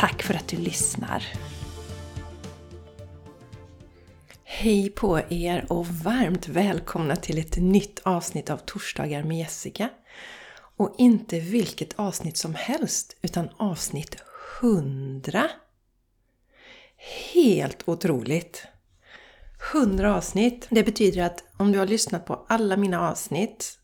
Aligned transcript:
Tack 0.00 0.22
för 0.22 0.34
att 0.34 0.48
du 0.48 0.56
lyssnar! 0.56 1.24
Hej 4.44 4.90
på 4.90 5.20
er 5.28 5.66
och 5.68 5.86
varmt 5.86 6.48
välkomna 6.48 7.16
till 7.16 7.38
ett 7.38 7.56
nytt 7.56 8.00
avsnitt 8.02 8.50
av 8.50 8.56
Torsdagar 8.56 9.22
med 9.22 9.38
Jessica. 9.38 9.88
Och 10.76 10.94
inte 10.98 11.40
vilket 11.40 11.98
avsnitt 11.98 12.36
som 12.36 12.54
helst, 12.54 13.16
utan 13.22 13.48
avsnitt 13.56 14.16
100! 14.62 15.50
Helt 17.34 17.88
otroligt! 17.88 18.66
100 19.74 20.16
avsnitt! 20.16 20.66
Det 20.70 20.82
betyder 20.82 21.22
att 21.22 21.44
om 21.56 21.72
du 21.72 21.78
har 21.78 21.86
lyssnat 21.86 22.26
på 22.26 22.46
alla 22.48 22.76
mina 22.76 23.10
avsnitt 23.10 23.79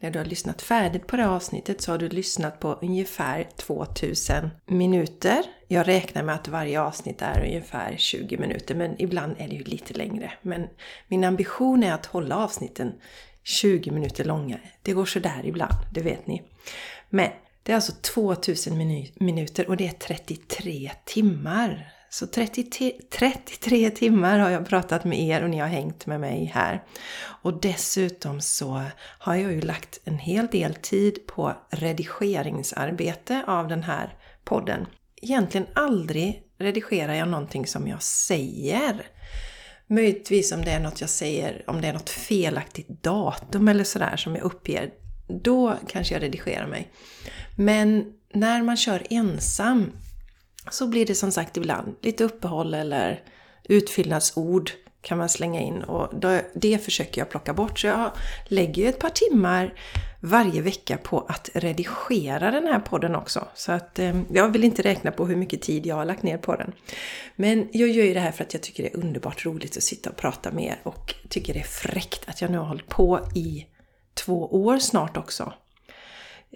när 0.00 0.10
du 0.10 0.18
har 0.18 0.26
lyssnat 0.26 0.62
färdigt 0.62 1.06
på 1.06 1.16
det 1.16 1.28
avsnittet 1.28 1.80
så 1.80 1.92
har 1.92 1.98
du 1.98 2.08
lyssnat 2.08 2.60
på 2.60 2.78
ungefär 2.82 3.48
2000 3.56 4.50
minuter. 4.66 5.44
Jag 5.68 5.88
räknar 5.88 6.22
med 6.22 6.34
att 6.34 6.48
varje 6.48 6.80
avsnitt 6.80 7.22
är 7.22 7.44
ungefär 7.44 7.96
20 7.96 8.38
minuter 8.38 8.74
men 8.74 9.02
ibland 9.02 9.34
är 9.38 9.48
det 9.48 9.54
ju 9.54 9.64
lite 9.64 9.94
längre. 9.94 10.32
Men 10.42 10.68
min 11.08 11.24
ambition 11.24 11.82
är 11.82 11.92
att 11.92 12.06
hålla 12.06 12.36
avsnitten 12.36 12.92
20 13.42 13.90
minuter 13.90 14.24
långa. 14.24 14.58
Det 14.82 14.92
går 14.92 15.06
sådär 15.06 15.40
ibland, 15.44 15.74
det 15.92 16.00
vet 16.00 16.26
ni. 16.26 16.42
Men 17.10 17.30
det 17.62 17.72
är 17.72 17.76
alltså 17.76 17.92
2000 17.92 18.78
minuter 19.14 19.68
och 19.68 19.76
det 19.76 19.86
är 19.86 19.92
33 19.92 20.90
timmar. 21.04 21.93
Så 22.14 22.26
33, 22.26 22.92
33 23.10 23.90
timmar 23.90 24.38
har 24.38 24.50
jag 24.50 24.68
pratat 24.68 25.04
med 25.04 25.20
er 25.20 25.42
och 25.42 25.50
ni 25.50 25.58
har 25.58 25.68
hängt 25.68 26.06
med 26.06 26.20
mig 26.20 26.44
här. 26.54 26.82
Och 27.42 27.60
dessutom 27.60 28.40
så 28.40 28.82
har 29.18 29.34
jag 29.34 29.52
ju 29.52 29.60
lagt 29.60 30.00
en 30.04 30.18
hel 30.18 30.46
del 30.46 30.74
tid 30.74 31.26
på 31.26 31.56
redigeringsarbete 31.70 33.44
av 33.46 33.68
den 33.68 33.82
här 33.82 34.16
podden. 34.44 34.86
Egentligen 35.22 35.66
aldrig 35.74 36.42
redigerar 36.58 37.14
jag 37.14 37.28
någonting 37.28 37.66
som 37.66 37.88
jag 37.88 38.02
säger. 38.02 39.06
Möjligtvis 39.86 40.52
om 40.52 40.64
det 40.64 40.70
är 40.70 40.80
något 40.80 41.00
jag 41.00 41.10
säger, 41.10 41.64
om 41.66 41.80
det 41.80 41.88
är 41.88 41.92
något 41.92 42.10
felaktigt 42.10 42.88
datum 43.02 43.68
eller 43.68 43.84
sådär 43.84 44.16
som 44.16 44.36
jag 44.36 44.44
uppger. 44.44 44.90
Då 45.28 45.76
kanske 45.88 46.14
jag 46.14 46.22
redigerar 46.22 46.66
mig. 46.66 46.92
Men 47.56 48.12
när 48.32 48.62
man 48.62 48.76
kör 48.76 49.02
ensam 49.10 49.92
så 50.70 50.86
blir 50.86 51.06
det 51.06 51.14
som 51.14 51.32
sagt 51.32 51.56
ibland 51.56 51.94
lite 52.00 52.24
uppehåll 52.24 52.74
eller 52.74 53.22
utfyllnadsord 53.64 54.70
kan 55.04 55.18
man 55.18 55.28
slänga 55.28 55.60
in 55.60 55.82
och 55.82 56.14
det 56.54 56.78
försöker 56.78 57.20
jag 57.20 57.30
plocka 57.30 57.54
bort. 57.54 57.78
Så 57.78 57.86
jag 57.86 58.10
lägger 58.44 58.82
ju 58.82 58.88
ett 58.88 58.98
par 58.98 59.10
timmar 59.10 59.74
varje 60.20 60.60
vecka 60.60 60.96
på 60.96 61.20
att 61.28 61.50
redigera 61.54 62.50
den 62.50 62.66
här 62.66 62.80
podden 62.80 63.14
också. 63.14 63.48
Så 63.54 63.72
att 63.72 63.98
eh, 63.98 64.20
jag 64.30 64.48
vill 64.48 64.64
inte 64.64 64.82
räkna 64.82 65.10
på 65.10 65.26
hur 65.26 65.36
mycket 65.36 65.62
tid 65.62 65.86
jag 65.86 65.96
har 65.96 66.04
lagt 66.04 66.22
ner 66.22 66.38
på 66.38 66.56
den. 66.56 66.72
Men 67.36 67.68
jag 67.72 67.88
gör 67.88 68.04
ju 68.04 68.14
det 68.14 68.20
här 68.20 68.32
för 68.32 68.44
att 68.44 68.54
jag 68.54 68.62
tycker 68.62 68.82
det 68.82 68.88
är 68.88 68.96
underbart 68.96 69.46
roligt 69.46 69.76
att 69.76 69.82
sitta 69.82 70.10
och 70.10 70.16
prata 70.16 70.50
med 70.50 70.64
er 70.64 70.80
och 70.82 71.14
tycker 71.28 71.54
det 71.54 71.60
är 71.60 71.64
fräckt 71.64 72.28
att 72.28 72.40
jag 72.40 72.50
nu 72.50 72.58
har 72.58 72.64
hållit 72.64 72.88
på 72.88 73.20
i 73.34 73.66
två 74.14 74.64
år 74.64 74.78
snart 74.78 75.16
också 75.16 75.52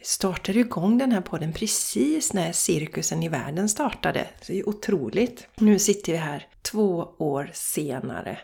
startade 0.02 0.58
igång 0.58 0.98
den 0.98 1.12
här 1.12 1.20
podden 1.20 1.52
precis 1.52 2.32
när 2.32 2.52
cirkusen 2.52 3.22
i 3.22 3.28
världen 3.28 3.68
startade. 3.68 4.26
Så 4.40 4.52
det 4.52 4.58
är 4.58 4.68
otroligt. 4.68 5.48
Nu 5.54 5.78
sitter 5.78 6.12
vi 6.12 6.18
här 6.18 6.46
två 6.62 7.14
år 7.18 7.50
senare 7.54 8.38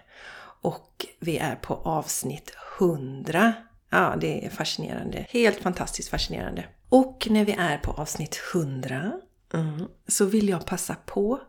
och 0.62 1.06
vi 1.20 1.38
är 1.38 1.54
på 1.56 1.75
avsnitt 1.75 2.53
100. 2.81 3.53
Ja, 3.91 4.16
det 4.20 4.47
är 4.47 4.50
fascinerande. 4.50 5.26
Helt 5.31 5.60
fantastiskt 5.60 6.09
fascinerande. 6.09 6.64
Och 6.88 7.26
när 7.31 7.44
vi 7.44 7.53
är 7.53 7.78
på 7.78 7.93
avsnitt 7.93 8.41
100 8.54 9.12
mm, 9.54 9.87
så 10.09 10.25
vill 10.25 10.48
jag 10.48 10.66
passa 10.66 10.97
på 11.06 11.41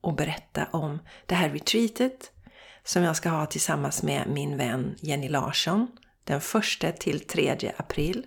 och 0.00 0.14
berätta 0.14 0.66
om 0.72 0.98
det 1.26 1.34
här 1.34 1.50
retreatet 1.50 2.32
som 2.84 3.02
jag 3.02 3.16
ska 3.16 3.28
ha 3.28 3.46
tillsammans 3.46 4.02
med 4.02 4.26
min 4.28 4.56
vän 4.56 4.94
Jenny 5.00 5.28
Larsson 5.28 5.86
den 6.24 6.40
1 6.80 7.00
till 7.00 7.20
3 7.20 7.72
april. 7.76 8.26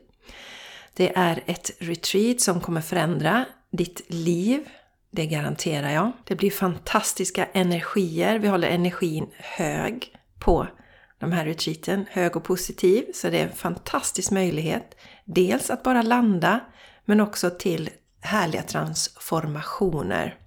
Det 0.97 1.17
är 1.17 1.44
ett 1.45 1.72
retreat 1.79 2.41
som 2.41 2.61
kommer 2.61 2.81
förändra 2.81 3.45
ditt 3.72 4.01
liv. 4.07 4.69
Det 5.11 5.25
garanterar 5.25 5.89
jag. 5.89 6.11
Det 6.23 6.35
blir 6.35 6.51
fantastiska 6.51 7.45
energier. 7.45 8.39
Vi 8.39 8.47
håller 8.47 8.67
energin 8.67 9.28
hög 9.38 10.16
på 10.39 10.67
de 11.19 11.31
här 11.31 11.45
retreaten. 11.45 12.06
Hög 12.09 12.35
och 12.35 12.44
positiv. 12.44 13.06
Så 13.13 13.29
det 13.29 13.39
är 13.39 13.44
en 13.47 13.56
fantastisk 13.56 14.31
möjlighet. 14.31 14.95
Dels 15.25 15.69
att 15.69 15.83
bara 15.83 16.01
landa 16.01 16.59
men 17.06 17.19
också 17.19 17.50
till 17.50 17.89
härliga 18.22 18.63
transformationer. 18.63 20.39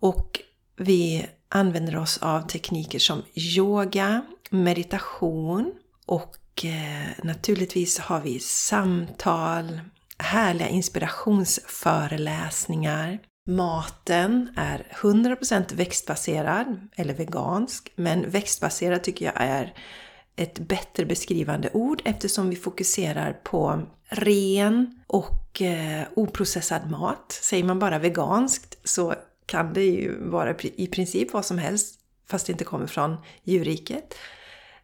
Och 0.00 0.40
vi 0.76 1.26
använder 1.48 1.96
oss 1.96 2.18
av 2.18 2.40
tekniker 2.40 2.98
som 2.98 3.22
yoga, 3.34 4.22
meditation 4.50 5.72
och 6.06 6.36
Eh, 6.64 7.08
naturligtvis 7.22 7.98
har 7.98 8.20
vi 8.20 8.40
samtal, 8.40 9.80
härliga 10.18 10.68
inspirationsföreläsningar. 10.68 13.18
Maten 13.48 14.54
är 14.56 14.86
100% 15.02 15.74
växtbaserad, 15.74 16.88
eller 16.96 17.14
vegansk, 17.14 17.92
men 17.96 18.30
växtbaserad 18.30 19.02
tycker 19.02 19.24
jag 19.24 19.34
är 19.36 19.74
ett 20.36 20.58
bättre 20.58 21.04
beskrivande 21.04 21.70
ord 21.72 22.02
eftersom 22.04 22.50
vi 22.50 22.56
fokuserar 22.56 23.32
på 23.32 23.82
ren 24.08 25.00
och 25.06 25.62
eh, 25.62 26.06
oprocessad 26.16 26.90
mat. 26.90 27.38
Säger 27.42 27.64
man 27.64 27.78
bara 27.78 27.98
veganskt 27.98 28.78
så 28.84 29.14
kan 29.46 29.72
det 29.72 29.84
ju 29.84 30.30
vara 30.30 30.54
i 30.60 30.86
princip 30.86 31.32
vad 31.32 31.44
som 31.44 31.58
helst 31.58 32.00
fast 32.28 32.46
det 32.46 32.52
inte 32.52 32.64
kommer 32.64 32.86
från 32.86 33.16
djurriket 33.42 34.14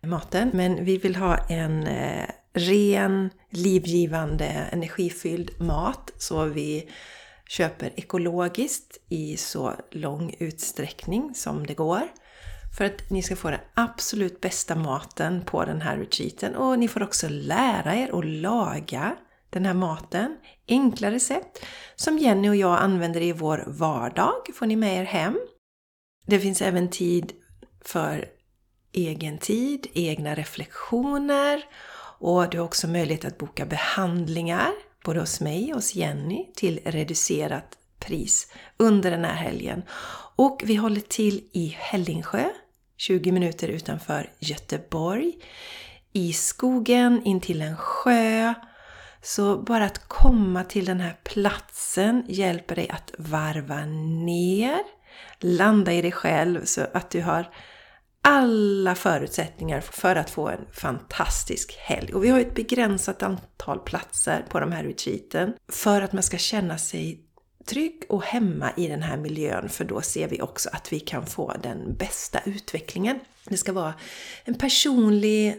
maten. 0.06 0.50
Men 0.52 0.84
vi 0.84 0.96
vill 0.96 1.16
ha 1.16 1.36
en 1.36 1.86
eh, 1.86 2.28
ren, 2.52 3.30
livgivande, 3.50 4.44
energifylld 4.44 5.60
mat. 5.60 6.12
Så 6.18 6.44
vi 6.44 6.88
köper 7.48 7.92
ekologiskt 7.96 8.98
i 9.08 9.36
så 9.36 9.72
lång 9.91 10.34
utsträckning 10.38 11.34
som 11.34 11.66
det 11.66 11.74
går. 11.74 12.02
För 12.76 12.84
att 12.84 13.10
ni 13.10 13.22
ska 13.22 13.36
få 13.36 13.50
den 13.50 13.60
absolut 13.74 14.41
bästa 14.41 14.74
maten 14.74 15.44
på 15.44 15.64
den 15.64 15.80
här 15.80 15.96
retreaten. 15.96 16.56
Och 16.56 16.78
ni 16.78 16.88
får 16.88 17.02
också 17.02 17.28
lära 17.28 17.94
er 17.94 18.18
att 18.18 18.24
laga 18.24 19.16
den 19.50 19.66
här 19.66 19.74
maten. 19.74 20.36
Enkla 20.68 21.10
recept 21.10 21.58
som 21.96 22.18
Jenny 22.18 22.48
och 22.48 22.56
jag 22.56 22.78
använder 22.78 23.20
i 23.20 23.32
vår 23.32 23.64
vardag 23.66 24.34
får 24.54 24.66
ni 24.66 24.76
med 24.76 25.00
er 25.00 25.04
hem. 25.04 25.38
Det 26.26 26.41
finns 26.41 26.62
även 26.62 26.91
tid 26.91 27.32
för 27.84 28.24
egen 28.92 29.38
tid, 29.38 29.86
egna 29.94 30.34
reflektioner 30.34 31.62
och 32.19 32.50
du 32.50 32.58
har 32.58 32.64
också 32.64 32.88
möjlighet 32.88 33.25
att 33.25 33.38
boka 33.38 33.66
behandlingar 33.66 34.72
både 35.04 35.20
hos 35.20 35.41
mig 35.41 35.69
och 35.69 35.75
hos 35.75 35.94
Jenny 35.94 36.47
till 36.54 36.80
reducerat 36.84 37.78
pris 37.98 38.53
under 38.77 39.10
den 39.10 39.24
här 39.24 39.34
helgen. 39.34 39.83
Och 40.36 40.62
vi 40.65 40.74
håller 40.74 41.00
till 41.00 41.44
i 41.53 41.77
Hällingsjö, 41.78 42.48
20 42.97 43.33
minuter 43.33 43.68
utanför 43.68 44.30
Göteborg, 44.39 45.33
i 46.12 46.33
skogen 46.33 47.22
intill 47.24 47.62
en 47.62 47.77
sjö. 47.77 48.54
Så 49.22 49.59
bara 49.59 49.84
att 49.84 50.09
komma 50.09 50.65
till 50.65 50.84
den 50.84 51.00
här 51.00 51.16
platsen 51.24 52.24
hjälper 52.28 52.77
dig 52.77 52.89
att 52.89 53.12
varva 53.18 53.84
ner, 54.24 54.80
landa 55.39 55.92
i 55.92 56.03
dig 56.03 56.12
själv 56.12 56.65
så 56.65 56.86
att 56.92 57.10
du 57.10 57.22
har 57.22 57.50
alla 58.22 58.95
förutsättningar 58.95 59.80
för 59.80 60.16
att 60.16 60.30
få 60.30 60.48
en 60.48 60.66
fantastisk 60.72 61.77
helg. 61.78 62.15
Och 62.15 62.24
vi 62.24 62.28
har 62.28 62.41
ett 62.41 62.54
begränsat 62.54 63.22
antal 63.22 63.78
platser 63.78 64.45
på 64.48 64.60
de 64.60 64.72
här 64.72 64.84
retreaten 64.84 65.53
för 65.69 66.03
att 66.03 66.13
man 66.13 66.22
ska 66.22 66.39
känna 66.39 66.78
sig 66.78 67.21
trygg 67.66 68.03
och 68.09 68.24
hemma 68.24 68.72
i 68.77 68.89
den 68.89 69.03
här 69.03 69.16
miljön 69.16 69.69
för 69.69 69.84
då 69.84 70.01
ser 70.01 70.28
vi 70.28 70.42
också 70.42 70.71
att 70.72 70.92
vi 70.92 71.01
kan 71.01 71.27
få 71.27 71.54
den 71.63 71.97
bästa 71.97 72.41
utvecklingen. 72.45 73.21
Det 73.45 73.57
ska 73.57 73.72
vara 73.72 73.95
en 74.45 74.54
personlig 74.54 75.57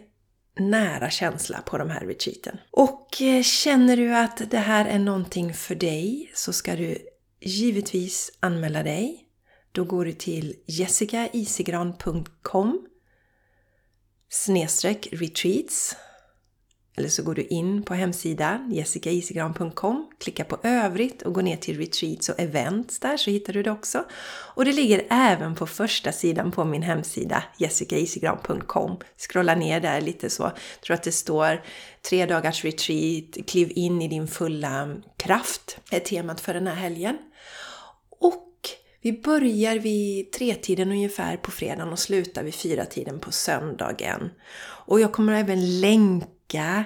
nära 0.59 1.09
känsla 1.09 1.61
på 1.65 1.77
de 1.77 1.89
här 1.89 2.05
retreaten. 2.05 2.57
Och 2.71 3.21
eh, 3.21 3.43
känner 3.43 3.97
du 3.97 4.15
att 4.15 4.51
det 4.51 4.57
här 4.57 4.85
är 4.85 4.99
någonting 4.99 5.53
för 5.53 5.75
dig 5.75 6.31
så 6.33 6.53
ska 6.53 6.75
du 6.75 6.97
givetvis 7.41 8.31
anmäla 8.39 8.83
dig. 8.83 9.22
Då 9.75 9.83
går 9.83 10.05
du 10.05 10.11
till 10.11 10.55
jessicaisigran.com 10.65 12.87
snedstreck 14.29 15.07
retreats 15.11 15.95
eller 16.97 17.09
så 17.09 17.23
går 17.23 17.35
du 17.35 17.43
in 17.43 17.83
på 17.83 17.93
hemsidan 17.93 18.71
jessicaisigran.com, 18.71 20.11
klickar 20.19 20.43
på 20.43 20.57
övrigt 20.63 21.21
och 21.21 21.33
går 21.33 21.41
ner 21.41 21.57
till 21.57 21.77
retreats 21.77 22.29
och 22.29 22.39
events 22.39 22.99
där 22.99 23.17
så 23.17 23.29
hittar 23.29 23.53
du 23.53 23.63
det 23.63 23.71
också. 23.71 24.05
Och 24.55 24.65
det 24.65 24.71
ligger 24.71 25.07
även 25.09 25.55
på 25.55 25.67
första 25.67 26.11
sidan 26.11 26.51
på 26.51 26.65
min 26.65 26.81
hemsida 26.81 27.43
jessicaisigran.com. 27.57 28.97
Scrolla 29.17 29.55
ner 29.55 29.79
där 29.79 30.01
lite 30.01 30.29
så. 30.29 30.43
Jag 30.43 30.81
tror 30.81 30.93
att 30.93 31.03
det 31.03 31.11
står 31.11 31.63
tre 32.09 32.25
dagars 32.25 32.63
retreat, 32.63 33.47
kliv 33.47 33.71
in 33.75 34.01
i 34.01 34.07
din 34.07 34.27
fulla 34.27 34.95
kraft 35.17 35.77
är 35.91 35.99
temat 35.99 36.41
för 36.41 36.53
den 36.53 36.67
här 36.67 36.75
helgen. 36.75 37.17
Och 38.19 38.52
vi 39.03 39.21
börjar 39.21 39.75
vid 39.75 40.31
tretiden 40.31 40.91
ungefär 40.91 41.37
på 41.37 41.51
fredagen 41.51 41.91
och 41.91 41.99
slutar 41.99 42.43
vid 42.43 42.55
fyratiden 42.55 43.19
på 43.19 43.31
söndagen. 43.31 44.29
Och 44.85 44.99
jag 44.99 45.11
kommer 45.11 45.33
även 45.33 45.81
länka 45.81 46.85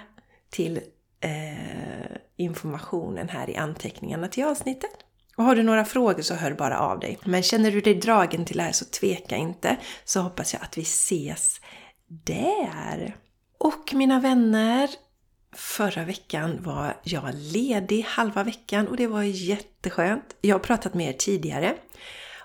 till 0.49 0.79
eh, 1.21 2.17
informationen 2.37 3.29
här 3.29 3.49
i 3.49 3.55
anteckningarna 3.55 4.27
till 4.27 4.43
avsnittet. 4.43 4.91
Och 5.37 5.43
har 5.43 5.55
du 5.55 5.63
några 5.63 5.85
frågor 5.85 6.21
så 6.21 6.33
hör 6.33 6.53
bara 6.53 6.79
av 6.79 6.99
dig. 6.99 7.19
Men 7.23 7.43
känner 7.43 7.71
du 7.71 7.81
dig 7.81 7.93
dragen 7.93 8.45
till 8.45 8.57
det 8.57 8.63
här 8.63 8.71
så 8.71 8.85
tveka 8.85 9.35
inte, 9.35 9.77
så 10.05 10.19
hoppas 10.19 10.53
jag 10.53 10.63
att 10.63 10.77
vi 10.77 10.81
ses 10.81 11.61
där. 12.07 13.15
Och 13.57 13.93
mina 13.93 14.19
vänner, 14.19 14.89
Förra 15.55 16.03
veckan 16.03 16.63
var 16.63 16.97
jag 17.03 17.23
ledig 17.33 18.01
halva 18.01 18.43
veckan 18.43 18.87
och 18.87 18.97
det 18.97 19.07
var 19.07 19.23
jätteskönt. 19.23 20.35
Jag 20.41 20.55
har 20.55 20.59
pratat 20.59 20.93
med 20.93 21.09
er 21.09 21.13
tidigare 21.13 21.75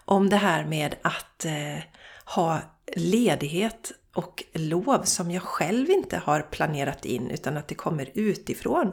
om 0.05 0.31
det 0.31 0.37
här 0.37 0.65
med 0.65 0.95
att 1.03 1.45
eh, 1.45 1.85
ha 2.25 2.61
ledighet 2.97 3.93
och 4.15 4.45
lov 4.55 5.03
som 5.05 5.31
jag 5.31 5.43
själv 5.43 5.91
inte 5.91 6.17
har 6.17 6.41
planerat 6.41 7.05
in 7.05 7.31
utan 7.31 7.57
att 7.57 7.69
det 7.69 7.75
kommer 7.75 8.11
utifrån. 8.15 8.93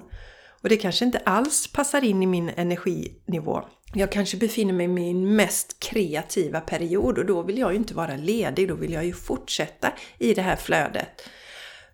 Och 0.62 0.70
det 0.70 0.78
kanske 0.78 1.06
inte 1.06 1.18
alls 1.18 1.68
passar 1.68 2.04
in 2.04 2.24
i 2.24 2.26
min 2.26 2.50
energinivå. 2.50 3.64
Jag 3.94 4.12
kanske 4.12 4.38
befinner 4.38 4.74
mig 4.74 4.86
i 4.86 4.88
min 4.88 5.36
mest 5.36 5.80
kreativa 5.80 6.62
period 6.62 7.18
och 7.18 7.26
då 7.26 7.42
vill 7.42 7.58
jag 7.58 7.72
ju 7.72 7.78
inte 7.78 7.94
vara 7.94 8.16
ledig, 8.16 8.68
då 8.68 8.76
vill 8.76 8.94
jag 8.94 9.06
ju 9.06 9.14
fortsätta 9.14 9.94
i 10.18 10.34
det 10.34 10.42
här 10.42 10.56
flödet. 10.56 11.30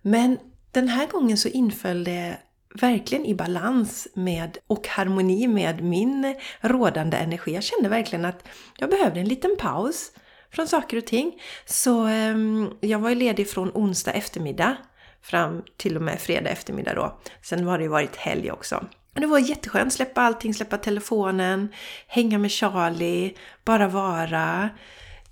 Men 0.02 0.38
den 0.76 0.88
här 0.88 1.08
gången 1.08 1.38
så 1.38 1.48
inföll 1.48 2.04
det 2.04 2.38
verkligen 2.82 3.26
i 3.26 3.36
balans 3.36 4.08
med 4.14 4.58
och 4.68 4.88
harmoni 4.88 5.48
med 5.48 5.84
min 5.84 6.36
rådande 6.62 7.18
energi. 7.18 7.54
Jag 7.54 7.64
kände 7.64 7.90
verkligen 7.90 8.26
att 8.26 8.48
jag 8.78 8.90
behövde 8.90 9.20
en 9.20 9.28
liten 9.28 9.56
paus 9.60 10.12
från 10.52 10.68
saker 10.68 10.98
och 10.98 11.06
ting. 11.06 11.42
Så 11.66 12.08
eh, 12.08 12.36
jag 12.82 13.00
var 13.00 13.10
ju 13.10 13.16
ledig 13.16 13.50
från 13.50 13.72
onsdag 13.74 14.12
eftermiddag 14.12 14.78
fram 15.22 15.64
till 15.78 15.96
och 15.96 16.02
med 16.02 16.20
fredag 16.20 16.50
eftermiddag 16.50 16.94
då. 16.94 17.20
Sen 17.42 17.68
har 17.68 17.78
det 17.78 17.84
ju 17.84 17.90
varit 17.90 18.16
helg 18.16 18.52
också. 18.52 18.86
Det 19.14 19.26
var 19.26 19.40
jätteskönt, 19.40 19.94
släppa 19.94 20.22
allting, 20.22 20.54
släppa 20.54 20.78
telefonen, 20.78 21.74
hänga 22.08 22.38
med 22.38 22.52
Charlie, 22.52 23.34
bara 23.66 23.88
vara. 23.88 24.70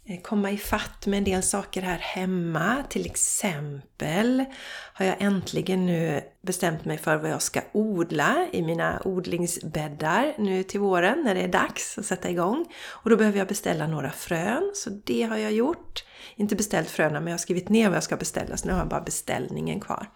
Eh, 0.05 0.21
komma 0.21 0.51
i 0.51 0.57
fatt 0.57 1.07
med 1.07 1.17
en 1.17 1.23
del 1.23 1.44
saker 1.44 1.81
här 1.81 1.97
hemma. 1.97 2.83
Till 2.89 3.05
exempel 3.05 4.45
har 4.94 5.05
jag 5.05 5.15
äntligen 5.19 5.85
nu 5.85 6.21
bestämt 6.41 6.85
mig 6.85 6.97
för 6.97 7.17
vad 7.17 7.31
jag 7.31 7.41
ska 7.41 7.61
odla 7.71 8.47
i 8.51 8.61
mina 8.61 9.01
odlingsbäddar 9.05 10.33
nu 10.38 10.63
till 10.63 10.79
våren 10.79 11.21
när 11.23 11.35
det 11.35 11.41
är 11.41 11.47
dags 11.47 11.97
att 11.97 12.05
sätta 12.05 12.29
igång. 12.29 12.65
Och 12.88 13.09
då 13.09 13.17
behöver 13.17 13.38
jag 13.38 13.47
beställa 13.47 13.88
några 13.88 14.11
frön, 14.11 14.71
så 14.75 14.89
det 14.89 15.23
har 15.23 15.38
jag 15.38 15.51
gjort. 15.51 16.03
Inte 16.35 16.56
beställt 16.56 16.89
fröna, 16.89 17.19
men 17.19 17.27
jag 17.27 17.33
har 17.33 17.38
skrivit 17.38 17.69
ner 17.69 17.88
vad 17.88 17.95
jag 17.95 18.03
ska 18.03 18.17
beställa, 18.17 18.57
så 18.57 18.67
nu 18.67 18.73
har 18.73 18.79
jag 18.79 18.89
bara 18.89 19.01
beställningen 19.01 19.79
kvar. 19.79 20.09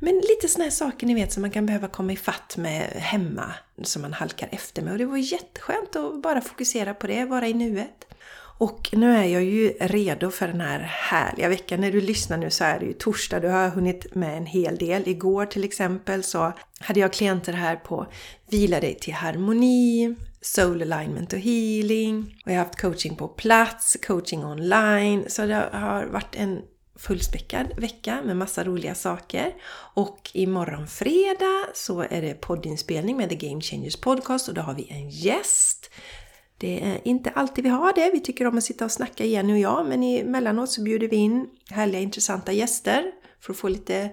Men 0.00 0.14
lite 0.14 0.48
sådana 0.48 0.64
här 0.64 0.70
saker 0.70 1.06
ni 1.06 1.14
vet 1.14 1.32
som 1.32 1.40
man 1.40 1.50
kan 1.50 1.66
behöva 1.66 1.88
komma 1.88 2.12
i 2.12 2.16
fatt 2.16 2.56
med 2.56 2.82
hemma, 2.90 3.54
som 3.82 4.02
man 4.02 4.12
halkar 4.12 4.48
efter 4.52 4.82
med. 4.82 4.92
Och 4.92 4.98
det 4.98 5.06
var 5.06 5.16
jätteskönt 5.16 5.96
att 5.96 6.22
bara 6.22 6.40
fokusera 6.40 6.94
på 6.94 7.06
det, 7.06 7.24
vara 7.24 7.48
i 7.48 7.54
nuet. 7.54 8.07
Och 8.58 8.90
nu 8.92 9.16
är 9.16 9.24
jag 9.24 9.44
ju 9.44 9.70
redo 9.80 10.30
för 10.30 10.48
den 10.48 10.60
här 10.60 10.80
härliga 10.80 11.48
veckan. 11.48 11.80
När 11.80 11.92
du 11.92 12.00
lyssnar 12.00 12.36
nu 12.36 12.50
så 12.50 12.64
är 12.64 12.78
det 12.78 12.86
ju 12.86 12.92
torsdag, 12.92 13.40
du 13.40 13.48
har 13.48 13.68
hunnit 13.68 14.14
med 14.14 14.36
en 14.36 14.46
hel 14.46 14.76
del. 14.76 15.08
Igår 15.08 15.46
till 15.46 15.64
exempel 15.64 16.22
så 16.22 16.52
hade 16.80 17.00
jag 17.00 17.12
klienter 17.12 17.52
här 17.52 17.76
på 17.76 18.06
Vila 18.50 18.80
dig 18.80 18.94
till 18.94 19.14
harmoni, 19.14 20.14
Soul 20.40 20.82
alignment 20.82 21.32
och 21.32 21.38
healing. 21.38 22.42
Och 22.44 22.52
jag 22.52 22.56
har 22.56 22.64
haft 22.64 22.80
coaching 22.80 23.16
på 23.16 23.28
plats, 23.28 23.96
coaching 24.06 24.44
online. 24.44 25.24
Så 25.28 25.46
det 25.46 25.68
har 25.72 26.06
varit 26.06 26.34
en 26.36 26.62
fullspäckad 26.96 27.66
vecka 27.76 28.22
med 28.24 28.36
massa 28.36 28.64
roliga 28.64 28.94
saker. 28.94 29.54
Och 29.94 30.30
imorgon 30.32 30.86
fredag 30.86 31.66
så 31.74 32.00
är 32.00 32.22
det 32.22 32.34
poddinspelning 32.34 33.16
med 33.16 33.28
The 33.28 33.48
Game 33.48 33.60
Changers 33.60 33.96
Podcast 33.96 34.48
och 34.48 34.54
då 34.54 34.60
har 34.60 34.74
vi 34.74 34.88
en 34.90 35.10
gäst 35.10 35.90
det 36.58 36.84
är 36.84 37.00
inte 37.04 37.30
alltid 37.30 37.64
vi 37.64 37.70
har 37.70 37.92
det. 37.92 38.10
Vi 38.12 38.20
tycker 38.20 38.46
om 38.46 38.58
att 38.58 38.64
sitta 38.64 38.84
och 38.84 38.92
snacka 38.92 39.24
Jenny 39.24 39.52
och 39.52 39.58
jag, 39.58 39.86
men 39.86 40.02
emellanåt 40.02 40.70
så 40.70 40.82
bjuder 40.82 41.08
vi 41.08 41.16
in 41.16 41.46
härliga 41.70 42.00
intressanta 42.00 42.52
gäster 42.52 43.12
för 43.40 43.52
att 43.52 43.58
få 43.58 43.68
lite, 43.68 44.10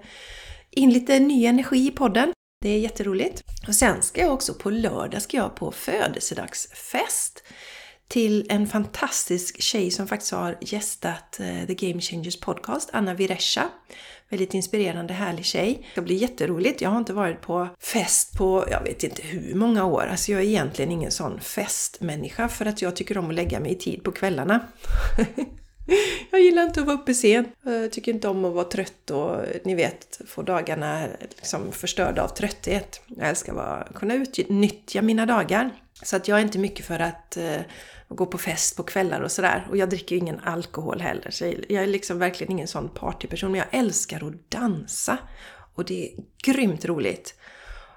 in 0.70 0.90
lite 0.90 1.18
ny 1.18 1.46
energi 1.46 1.86
i 1.86 1.90
podden. 1.90 2.32
Det 2.60 2.68
är 2.68 2.78
jätteroligt. 2.78 3.42
Och 3.68 3.74
sen 3.74 4.02
ska 4.02 4.20
jag 4.20 4.32
också 4.32 4.54
på 4.54 4.70
lördag 4.70 5.22
ska 5.22 5.36
jag 5.36 5.56
på 5.56 5.72
födelsedagsfest 5.72 7.42
till 8.08 8.46
en 8.48 8.66
fantastisk 8.66 9.62
tjej 9.62 9.90
som 9.90 10.06
faktiskt 10.06 10.32
har 10.32 10.58
gästat 10.60 11.40
eh, 11.40 11.66
The 11.66 11.74
Game 11.74 12.00
Changers 12.00 12.40
podcast, 12.40 12.90
Anna 12.92 13.14
Viresha. 13.14 13.68
Väldigt 14.28 14.54
inspirerande, 14.54 15.14
härlig 15.14 15.44
tjej. 15.44 15.86
Det 15.94 16.00
blir 16.00 16.16
jätteroligt. 16.16 16.80
Jag 16.80 16.90
har 16.90 16.98
inte 16.98 17.12
varit 17.12 17.40
på 17.40 17.68
fest 17.80 18.38
på, 18.38 18.64
jag 18.70 18.82
vet 18.82 19.04
inte 19.04 19.22
hur 19.22 19.54
många 19.54 19.84
år. 19.84 20.06
Alltså 20.10 20.32
jag 20.32 20.40
är 20.40 20.44
egentligen 20.44 20.92
ingen 20.92 21.10
sån 21.10 21.40
festmänniska 21.40 22.48
för 22.48 22.66
att 22.66 22.82
jag 22.82 22.96
tycker 22.96 23.18
om 23.18 23.28
att 23.28 23.34
lägga 23.34 23.60
mig 23.60 23.72
i 23.72 23.74
tid 23.74 24.02
på 24.04 24.12
kvällarna. 24.12 24.60
jag 26.30 26.40
gillar 26.40 26.62
inte 26.62 26.80
att 26.80 26.86
vara 26.86 26.96
uppe 26.96 27.14
sent. 27.14 27.48
Jag 27.62 27.92
tycker 27.92 28.12
inte 28.12 28.28
om 28.28 28.44
att 28.44 28.54
vara 28.54 28.64
trött 28.64 29.10
och 29.10 29.36
ni 29.64 29.74
vet, 29.74 30.20
få 30.26 30.42
dagarna 30.42 31.06
liksom 31.36 31.72
förstörda 31.72 32.22
av 32.22 32.28
trötthet. 32.28 33.00
Jag 33.06 33.28
älskar 33.28 33.56
att 33.56 33.94
kunna 33.94 34.14
utnyttja 34.14 35.02
mina 35.02 35.26
dagar. 35.26 35.70
Så 36.02 36.16
att 36.16 36.28
jag 36.28 36.38
är 36.38 36.42
inte 36.42 36.58
mycket 36.58 36.86
för 36.86 37.00
att 37.00 37.36
eh, 37.36 37.60
och 38.08 38.16
går 38.16 38.26
på 38.26 38.38
fest 38.38 38.76
på 38.76 38.82
kvällar 38.82 39.20
och 39.20 39.32
sådär. 39.32 39.66
Och 39.70 39.76
jag 39.76 39.90
dricker 39.90 40.16
ingen 40.16 40.40
alkohol 40.40 41.00
heller. 41.00 41.30
Så 41.30 41.44
jag 41.68 41.82
är 41.82 41.86
liksom 41.86 42.18
verkligen 42.18 42.52
ingen 42.52 42.68
sån 42.68 42.88
partyperson. 42.88 43.50
Men 43.50 43.58
jag 43.58 43.80
älskar 43.80 44.26
att 44.26 44.50
dansa. 44.50 45.18
Och 45.74 45.84
det 45.84 46.04
är 46.04 46.14
grymt 46.42 46.84
roligt. 46.84 47.34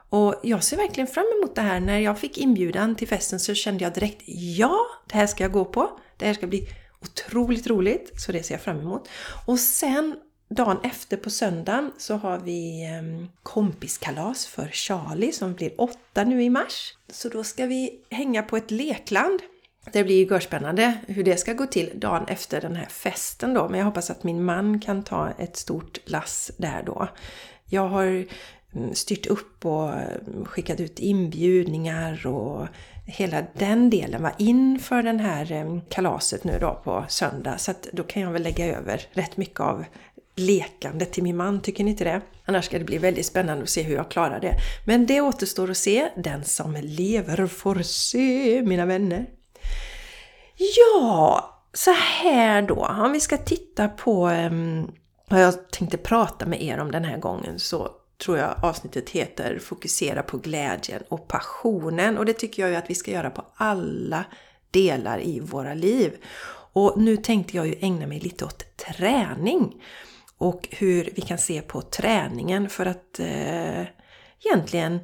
Och 0.10 0.36
jag 0.44 0.64
ser 0.64 0.78
verkligen 0.78 1.08
fram 1.08 1.26
emot 1.38 1.56
det 1.56 1.62
här. 1.62 1.80
När 1.80 2.00
jag 2.00 2.20
fick 2.20 2.38
inbjudan 2.38 2.96
till 2.96 3.08
festen 3.08 3.40
så 3.40 3.54
kände 3.54 3.84
jag 3.84 3.94
direkt 3.94 4.22
ja, 4.58 4.78
det 5.08 5.16
här 5.16 5.28
ska 5.28 5.44
jag 5.44 5.52
gå 5.52 5.66
på. 5.66 6.00
Det 6.18 6.26
här 6.26 6.34
ska 6.34 6.48
bli 6.48 6.68
otroligt 7.02 7.68
roligt. 7.68 8.22
Så 8.22 8.32
det 8.32 8.44
ser 8.44 8.54
jag 8.54 8.62
fram 8.62 8.80
emot. 8.80 9.10
Och 9.48 9.60
sen 9.60 10.16
dagen 10.50 10.78
efter 10.84 11.18
på 11.18 11.30
söndagen 11.30 11.92
så 11.98 12.16
har 12.16 12.40
vi 12.40 12.86
ehm, 12.86 13.28
kompiskalas 13.44 14.46
för 14.46 14.70
Charlie 14.72 15.32
som 15.32 15.54
blir 15.54 15.82
åtta 15.82 16.24
nu 16.24 16.44
i 16.44 16.50
mars. 16.50 16.94
Så 17.12 17.30
då 17.30 17.44
ska 17.44 17.66
vi 17.66 18.02
hänga 18.10 18.44
på 18.44 18.58
ett 18.58 18.72
lekland. 18.72 19.40
Det 19.94 20.04
blir 20.04 20.16
ju 20.16 20.26
görspännande 20.26 20.94
hur 21.08 21.24
det 21.24 21.38
ska 21.38 21.54
gå 21.54 21.66
till 21.66 21.92
dagen 21.96 22.26
efter 22.28 22.62
den 22.62 22.76
här 22.76 22.86
festen 22.86 23.54
då. 23.54 23.70
Men 23.70 23.80
jag 23.80 23.86
hoppas 23.86 24.10
att 24.10 24.24
min 24.24 24.44
man 24.44 24.80
kan 24.80 25.04
ta 25.04 25.30
ett 25.38 25.58
stort 25.58 26.00
lass 26.06 26.52
där 26.58 26.84
då. 26.86 27.08
Jag 27.66 27.88
har 27.88 28.26
mm, 28.76 28.94
styrt 28.94 29.26
upp 29.26 29.66
och 29.66 29.94
mm, 29.94 30.46
skickat 30.46 30.80
ut 30.80 31.00
inbjudningar 31.00 32.28
och 32.28 32.68
hela 33.06 33.44
den 33.54 33.90
delen 33.90 34.24
var 34.24 34.34
inför 34.38 35.04
den 35.04 35.20
här 35.20 35.52
mm, 35.52 35.82
kalaset 35.90 36.44
nu 36.44 36.58
då 36.62 36.82
på 36.84 37.06
söndag. 37.08 37.58
Så 37.58 37.72
att 37.72 37.88
då 37.94 38.04
kan 38.04 38.22
jag 38.22 38.32
väl 38.32 38.44
lägga 38.44 38.78
över 38.78 39.02
rätt 39.14 39.38
mycket 39.38 39.60
av 39.60 39.86
lekande 40.36 41.06
till 41.06 41.24
min 41.24 41.38
man, 41.38 41.62
tycker 41.62 41.84
ni 41.84 41.92
inte 41.92 42.04
det? 42.04 42.22
Annars 42.46 42.66
ska 42.66 42.80
det 42.80 42.86
bli 42.86 42.98
väldigt 42.98 43.26
spännande 43.26 43.64
att 43.64 43.70
se 43.70 43.82
hur 43.82 43.96
jag 43.96 44.12
klarar 44.12 44.40
det. 44.40 44.56
Men 44.86 45.06
det 45.06 45.22
återstår 45.22 45.72
att 45.72 45.78
se. 45.78 46.10
Den 46.16 46.44
som 46.44 46.78
lever 46.82 47.48
får 47.48 47.76
se, 47.76 48.62
mina 48.66 48.86
vänner. 48.86 49.26
Ja, 50.60 51.50
så 51.74 51.92
här 51.92 52.62
då. 52.62 52.86
Om 52.86 53.12
vi 53.12 53.20
ska 53.20 53.38
titta 53.38 53.88
på 53.88 54.28
um, 54.28 54.92
vad 55.30 55.42
jag 55.42 55.72
tänkte 55.72 55.98
prata 55.98 56.46
med 56.46 56.64
er 56.64 56.80
om 56.80 56.92
den 56.92 57.04
här 57.04 57.18
gången 57.18 57.60
så 57.60 57.90
tror 58.24 58.38
jag 58.38 58.64
avsnittet 58.64 59.10
heter 59.10 59.60
Fokusera 59.60 60.24
på 60.24 60.38
glädjen 60.38 61.04
och 61.10 61.28
passionen. 61.28 62.18
Och 62.18 62.26
det 62.26 62.34
tycker 62.34 62.62
jag 62.64 62.70
ju 62.70 62.76
att 62.76 62.90
vi 62.90 62.96
ska 62.96 63.12
göra 63.12 63.30
på 63.30 63.46
alla 63.56 64.26
delar 64.72 65.22
i 65.22 65.40
våra 65.40 65.74
liv. 65.74 66.18
Och 66.74 67.02
nu 67.02 67.18
tänkte 67.18 67.58
jag 67.58 67.68
ju 67.68 67.76
ägna 67.82 68.08
mig 68.08 68.20
lite 68.20 68.46
åt 68.46 68.78
träning 68.78 69.84
och 70.38 70.68
hur 70.72 71.10
vi 71.16 71.22
kan 71.22 71.38
se 71.38 71.62
på 71.62 71.82
träningen 71.82 72.70
för 72.70 72.86
att 72.86 73.20
eh, 73.20 73.86
egentligen 74.46 75.00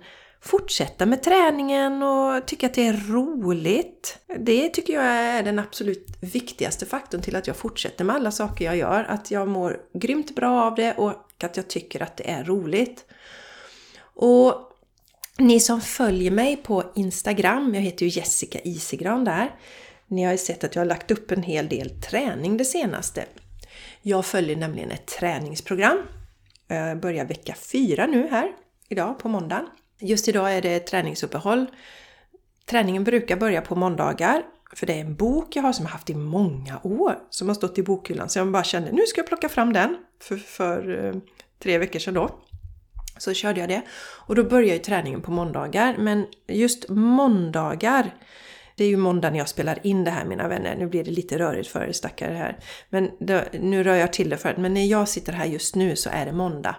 fortsätta 0.46 1.06
med 1.06 1.24
träningen 1.24 2.04
och 2.04 2.48
tycka 2.48 2.66
att 2.66 2.74
det 2.74 2.88
är 2.88 3.12
roligt. 3.12 4.20
Det 4.40 4.70
tycker 4.70 4.94
jag 4.94 5.06
är 5.06 5.44
den 5.44 5.60
absolut 5.60 6.08
viktigaste 6.22 6.86
faktorn 6.86 7.22
till 7.22 7.36
att 7.36 7.48
jag 7.48 7.56
fortsätter 7.56 8.04
med 8.04 8.16
alla 8.16 8.32
saker 8.32 8.66
jag 8.66 8.78
gör. 8.78 9.04
Att 9.04 9.32
jag 9.32 9.48
mår 9.48 9.80
grymt 9.94 10.36
bra 10.36 10.64
av 10.64 10.76
det 10.76 10.94
och 10.94 11.14
att 11.44 11.58
jag 11.58 11.68
tycker 11.68 12.04
att 12.04 12.18
det 12.18 12.30
är 12.30 12.44
roligt. 12.44 13.06
Och 14.00 14.72
ni 15.38 15.60
som 15.60 15.82
följer 15.82 16.32
mig 16.32 16.56
på 16.58 16.84
Instagram, 16.96 17.76
jag 17.76 17.82
heter 17.82 18.06
ju 18.06 18.12
Jessica 18.20 18.60
Isigran 18.60 19.24
där. 19.24 19.56
Ni 20.08 20.24
har 20.24 20.32
ju 20.32 20.38
sett 20.38 20.64
att 20.64 20.76
jag 20.76 20.82
har 20.82 20.88
lagt 20.88 21.12
upp 21.12 21.32
en 21.32 21.44
hel 21.44 21.70
del 21.70 22.02
träning 22.02 22.58
det 22.58 22.66
senaste. 22.66 23.26
Jag 24.02 24.26
följer 24.26 24.56
nämligen 24.56 24.92
ett 24.92 25.08
träningsprogram. 25.08 25.98
Jag 26.68 27.00
börjar 27.00 27.26
vecka 27.26 27.56
4 27.56 28.08
nu 28.08 28.28
här, 28.28 28.52
idag 28.90 29.20
på 29.20 29.30
måndagen. 29.30 29.66
Just 30.00 30.28
idag 30.28 30.58
är 30.58 30.62
det 30.62 30.80
träningsuppehåll. 30.80 31.66
Träningen 32.66 33.04
brukar 33.04 33.38
börja 33.38 33.62
på 33.62 33.76
måndagar, 33.76 34.44
för 34.74 34.86
det 34.86 34.94
är 34.94 35.00
en 35.00 35.16
bok 35.16 35.56
jag 35.56 35.64
har 35.64 35.74
som 35.74 35.86
jag 35.86 35.92
haft 35.92 36.10
i 36.10 36.16
många 36.16 36.80
år, 36.84 37.20
som 37.30 37.48
har 37.48 37.56
stått 37.56 37.78
i 37.78 37.84
bokhyllan. 37.84 38.30
Så 38.30 38.40
jag 38.40 38.52
bara 38.52 38.64
kände, 38.64 38.92
nu 38.92 39.02
ska 39.06 39.20
jag 39.20 39.28
plocka 39.28 39.50
fram 39.50 39.74
den 39.74 39.98
för, 40.22 40.38
för 40.38 41.06
eh, 41.06 41.16
tre 41.60 41.78
veckor 41.78 42.00
sedan 42.00 42.14
då. 42.14 42.30
Så 43.18 43.34
körde 43.34 43.60
jag 43.60 43.70
det. 43.70 43.82
Och 44.28 44.36
då 44.36 44.44
börjar 44.44 44.74
ju 44.74 44.80
träningen 44.80 45.22
på 45.22 45.32
måndagar. 45.32 45.96
Men 45.98 46.26
just 46.48 46.90
måndagar, 46.90 48.16
det 48.76 48.84
är 48.84 48.88
ju 48.88 48.98
måndag 48.98 49.30
när 49.30 49.38
jag 49.38 49.50
spelar 49.50 49.88
in 49.88 50.04
det 50.04 50.12
här 50.12 50.26
mina 50.26 50.48
vänner. 50.48 50.76
Nu 50.76 50.88
blir 50.88 51.04
det 51.04 51.12
lite 51.12 51.40
rörigt 51.40 51.70
för 51.70 51.84
er 51.88 51.92
stackare 51.92 52.34
här. 52.34 52.60
Men 52.90 53.12
då, 53.20 53.42
nu 53.60 53.84
rör 53.84 53.96
jag 53.96 54.14
till 54.14 54.30
det 54.30 54.38
för 54.38 54.56
Men 54.58 54.74
när 54.74 54.86
jag 54.86 55.10
sitter 55.10 55.34
här 55.34 55.46
just 55.46 55.76
nu 55.76 55.96
så 55.96 56.10
är 56.10 56.26
det 56.26 56.32
måndag. 56.32 56.76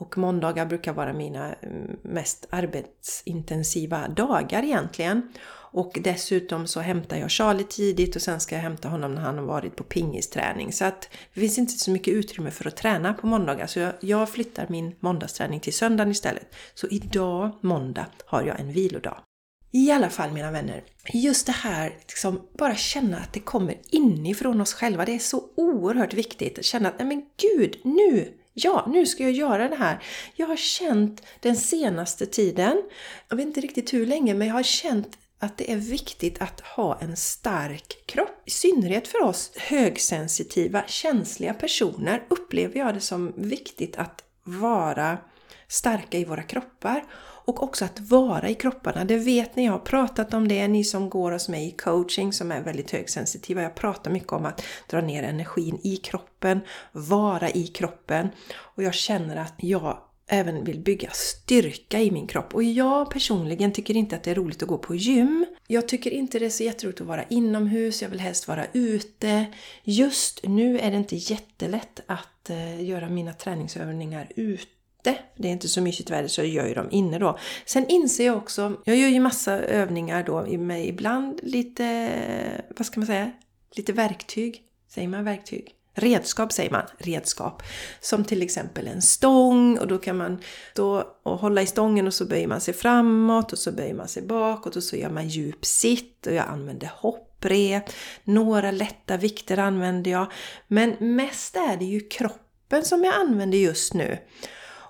Och 0.00 0.18
måndagar 0.18 0.66
brukar 0.66 0.92
vara 0.92 1.12
mina 1.12 1.54
mm, 1.54 1.96
mest 2.02 2.46
arbetsintensiva 2.50 4.08
dagar 4.08 4.62
egentligen. 4.62 5.32
Och 5.72 5.98
dessutom 6.00 6.66
så 6.66 6.80
hämtar 6.80 7.16
jag 7.16 7.30
Charlie 7.30 7.64
tidigt 7.64 8.16
och 8.16 8.22
sen 8.22 8.40
ska 8.40 8.54
jag 8.54 8.62
hämta 8.62 8.88
honom 8.88 9.14
när 9.14 9.22
han 9.22 9.38
har 9.38 9.44
varit 9.44 9.76
på 9.76 9.84
pingisträning. 9.84 10.72
Så 10.72 10.84
att 10.84 11.08
det 11.34 11.40
finns 11.40 11.58
inte 11.58 11.72
så 11.72 11.90
mycket 11.90 12.14
utrymme 12.14 12.50
för 12.50 12.68
att 12.68 12.76
träna 12.76 13.14
på 13.14 13.26
måndagar. 13.26 13.66
Så 13.66 13.78
jag, 13.78 13.92
jag 14.00 14.28
flyttar 14.28 14.66
min 14.68 14.94
måndagsträning 15.00 15.60
till 15.60 15.72
söndagen 15.72 16.10
istället. 16.10 16.54
Så 16.74 16.86
idag, 16.86 17.50
måndag, 17.60 18.06
har 18.26 18.42
jag 18.42 18.60
en 18.60 18.72
vilodag. 18.72 19.20
I 19.72 19.90
alla 19.90 20.10
fall 20.10 20.32
mina 20.32 20.50
vänner, 20.50 20.82
just 21.12 21.46
det 21.46 21.52
här 21.52 21.96
liksom 22.08 22.40
bara 22.58 22.76
känna 22.76 23.16
att 23.18 23.32
det 23.32 23.40
kommer 23.40 23.74
inifrån 23.90 24.60
oss 24.60 24.74
själva. 24.74 25.04
Det 25.04 25.14
är 25.14 25.18
så 25.18 25.44
oerhört 25.56 26.14
viktigt. 26.14 26.58
att 26.58 26.64
Känna 26.64 26.88
att, 26.88 26.98
nej 26.98 27.08
men 27.08 27.22
gud, 27.36 27.80
nu 27.84 28.39
Ja, 28.54 28.86
nu 28.88 29.06
ska 29.06 29.22
jag 29.22 29.32
göra 29.32 29.68
det 29.68 29.76
här. 29.76 30.02
Jag 30.36 30.46
har 30.46 30.56
känt 30.56 31.22
den 31.40 31.56
senaste 31.56 32.26
tiden, 32.26 32.82
jag 33.28 33.36
vet 33.36 33.46
inte 33.46 33.60
riktigt 33.60 33.92
hur 33.92 34.06
länge, 34.06 34.34
men 34.34 34.48
jag 34.48 34.54
har 34.54 34.62
känt 34.62 35.18
att 35.38 35.58
det 35.58 35.72
är 35.72 35.76
viktigt 35.76 36.40
att 36.40 36.60
ha 36.60 37.00
en 37.00 37.16
stark 37.16 38.06
kropp. 38.06 38.42
I 38.44 38.50
synnerhet 38.50 39.08
för 39.08 39.22
oss 39.22 39.52
högsensitiva, 39.56 40.82
känsliga 40.86 41.54
personer 41.54 42.22
upplever 42.30 42.78
jag 42.78 42.94
det 42.94 43.00
som 43.00 43.32
viktigt 43.36 43.96
att 43.96 44.24
vara 44.44 45.18
starka 45.68 46.18
i 46.18 46.24
våra 46.24 46.42
kroppar. 46.42 47.04
Och 47.44 47.62
också 47.62 47.84
att 47.84 48.00
vara 48.00 48.48
i 48.48 48.54
kropparna. 48.54 49.04
Det 49.04 49.16
vet 49.16 49.56
ni, 49.56 49.64
jag 49.64 49.72
har 49.72 49.78
pratat 49.78 50.34
om 50.34 50.48
det, 50.48 50.68
ni 50.68 50.84
som 50.84 51.10
går 51.10 51.32
hos 51.32 51.48
mig 51.48 51.68
i 51.68 51.70
coaching 51.70 52.32
som 52.32 52.52
är 52.52 52.62
väldigt 52.62 52.90
högsensitiva. 52.90 53.62
Jag 53.62 53.74
pratar 53.74 54.10
mycket 54.10 54.32
om 54.32 54.46
att 54.46 54.62
dra 54.90 55.00
ner 55.00 55.22
energin 55.22 55.78
i 55.82 55.96
kroppen, 55.96 56.60
vara 56.92 57.50
i 57.50 57.66
kroppen. 57.66 58.28
Och 58.56 58.82
jag 58.82 58.94
känner 58.94 59.36
att 59.36 59.54
jag 59.56 59.98
även 60.30 60.64
vill 60.64 60.80
bygga 60.80 61.10
styrka 61.12 62.00
i 62.00 62.10
min 62.10 62.26
kropp. 62.26 62.54
Och 62.54 62.62
jag 62.62 63.10
personligen 63.10 63.72
tycker 63.72 63.96
inte 63.96 64.16
att 64.16 64.22
det 64.22 64.30
är 64.30 64.34
roligt 64.34 64.62
att 64.62 64.68
gå 64.68 64.78
på 64.78 64.94
gym. 64.94 65.46
Jag 65.66 65.88
tycker 65.88 66.10
inte 66.10 66.38
det 66.38 66.46
är 66.46 66.50
så 66.50 66.62
jätteroligt 66.62 67.00
att 67.00 67.06
vara 67.06 67.24
inomhus, 67.24 68.02
jag 68.02 68.08
vill 68.08 68.20
helst 68.20 68.48
vara 68.48 68.66
ute. 68.72 69.46
Just 69.84 70.40
nu 70.42 70.78
är 70.78 70.90
det 70.90 70.96
inte 70.96 71.16
jättelätt 71.16 72.00
att 72.06 72.50
eh, 72.50 72.84
göra 72.84 73.08
mina 73.08 73.32
träningsövningar 73.32 74.32
ute 74.36 74.79
det 75.02 75.48
är 75.48 75.52
inte 75.52 75.68
så 75.68 75.80
mysigt 75.80 76.10
väder 76.10 76.28
så 76.28 76.40
jag 76.40 76.48
gör 76.48 76.66
ju 76.66 76.74
dem 76.74 76.88
inne 76.90 77.18
då. 77.18 77.38
Sen 77.66 77.86
inser 77.88 78.26
jag 78.26 78.36
också, 78.36 78.76
jag 78.84 78.96
gör 78.96 79.08
ju 79.08 79.20
massa 79.20 79.52
övningar 79.52 80.22
då 80.22 80.58
med 80.58 80.86
ibland 80.86 81.40
lite, 81.42 82.10
vad 82.76 82.86
ska 82.86 83.00
man 83.00 83.06
säga, 83.06 83.30
lite 83.74 83.92
verktyg. 83.92 84.62
Säger 84.88 85.08
man 85.08 85.24
verktyg? 85.24 85.74
Redskap 85.94 86.52
säger 86.52 86.70
man, 86.70 86.82
redskap. 86.98 87.62
Som 88.00 88.24
till 88.24 88.42
exempel 88.42 88.86
en 88.86 89.02
stång 89.02 89.78
och 89.78 89.86
då 89.86 89.98
kan 89.98 90.16
man 90.16 90.38
stå 90.72 91.04
och 91.22 91.38
hålla 91.38 91.62
i 91.62 91.66
stången 91.66 92.06
och 92.06 92.14
så 92.14 92.24
böjer 92.24 92.46
man 92.46 92.60
sig 92.60 92.74
framåt 92.74 93.52
och 93.52 93.58
så 93.58 93.72
böjer 93.72 93.94
man 93.94 94.08
sig 94.08 94.22
bakåt 94.22 94.76
och 94.76 94.82
så 94.82 94.96
gör 94.96 95.10
man 95.10 95.28
djup 95.28 95.64
sitt 95.64 96.26
och 96.26 96.34
jag 96.34 96.46
använder 96.46 96.90
hopprep. 96.96 97.84
Några 98.24 98.70
lätta 98.70 99.16
vikter 99.16 99.58
använder 99.58 100.10
jag. 100.10 100.26
Men 100.68 100.96
mest 101.00 101.56
är 101.56 101.76
det 101.76 101.84
ju 101.84 102.00
kroppen 102.00 102.84
som 102.84 103.04
jag 103.04 103.14
använder 103.14 103.58
just 103.58 103.94
nu. 103.94 104.18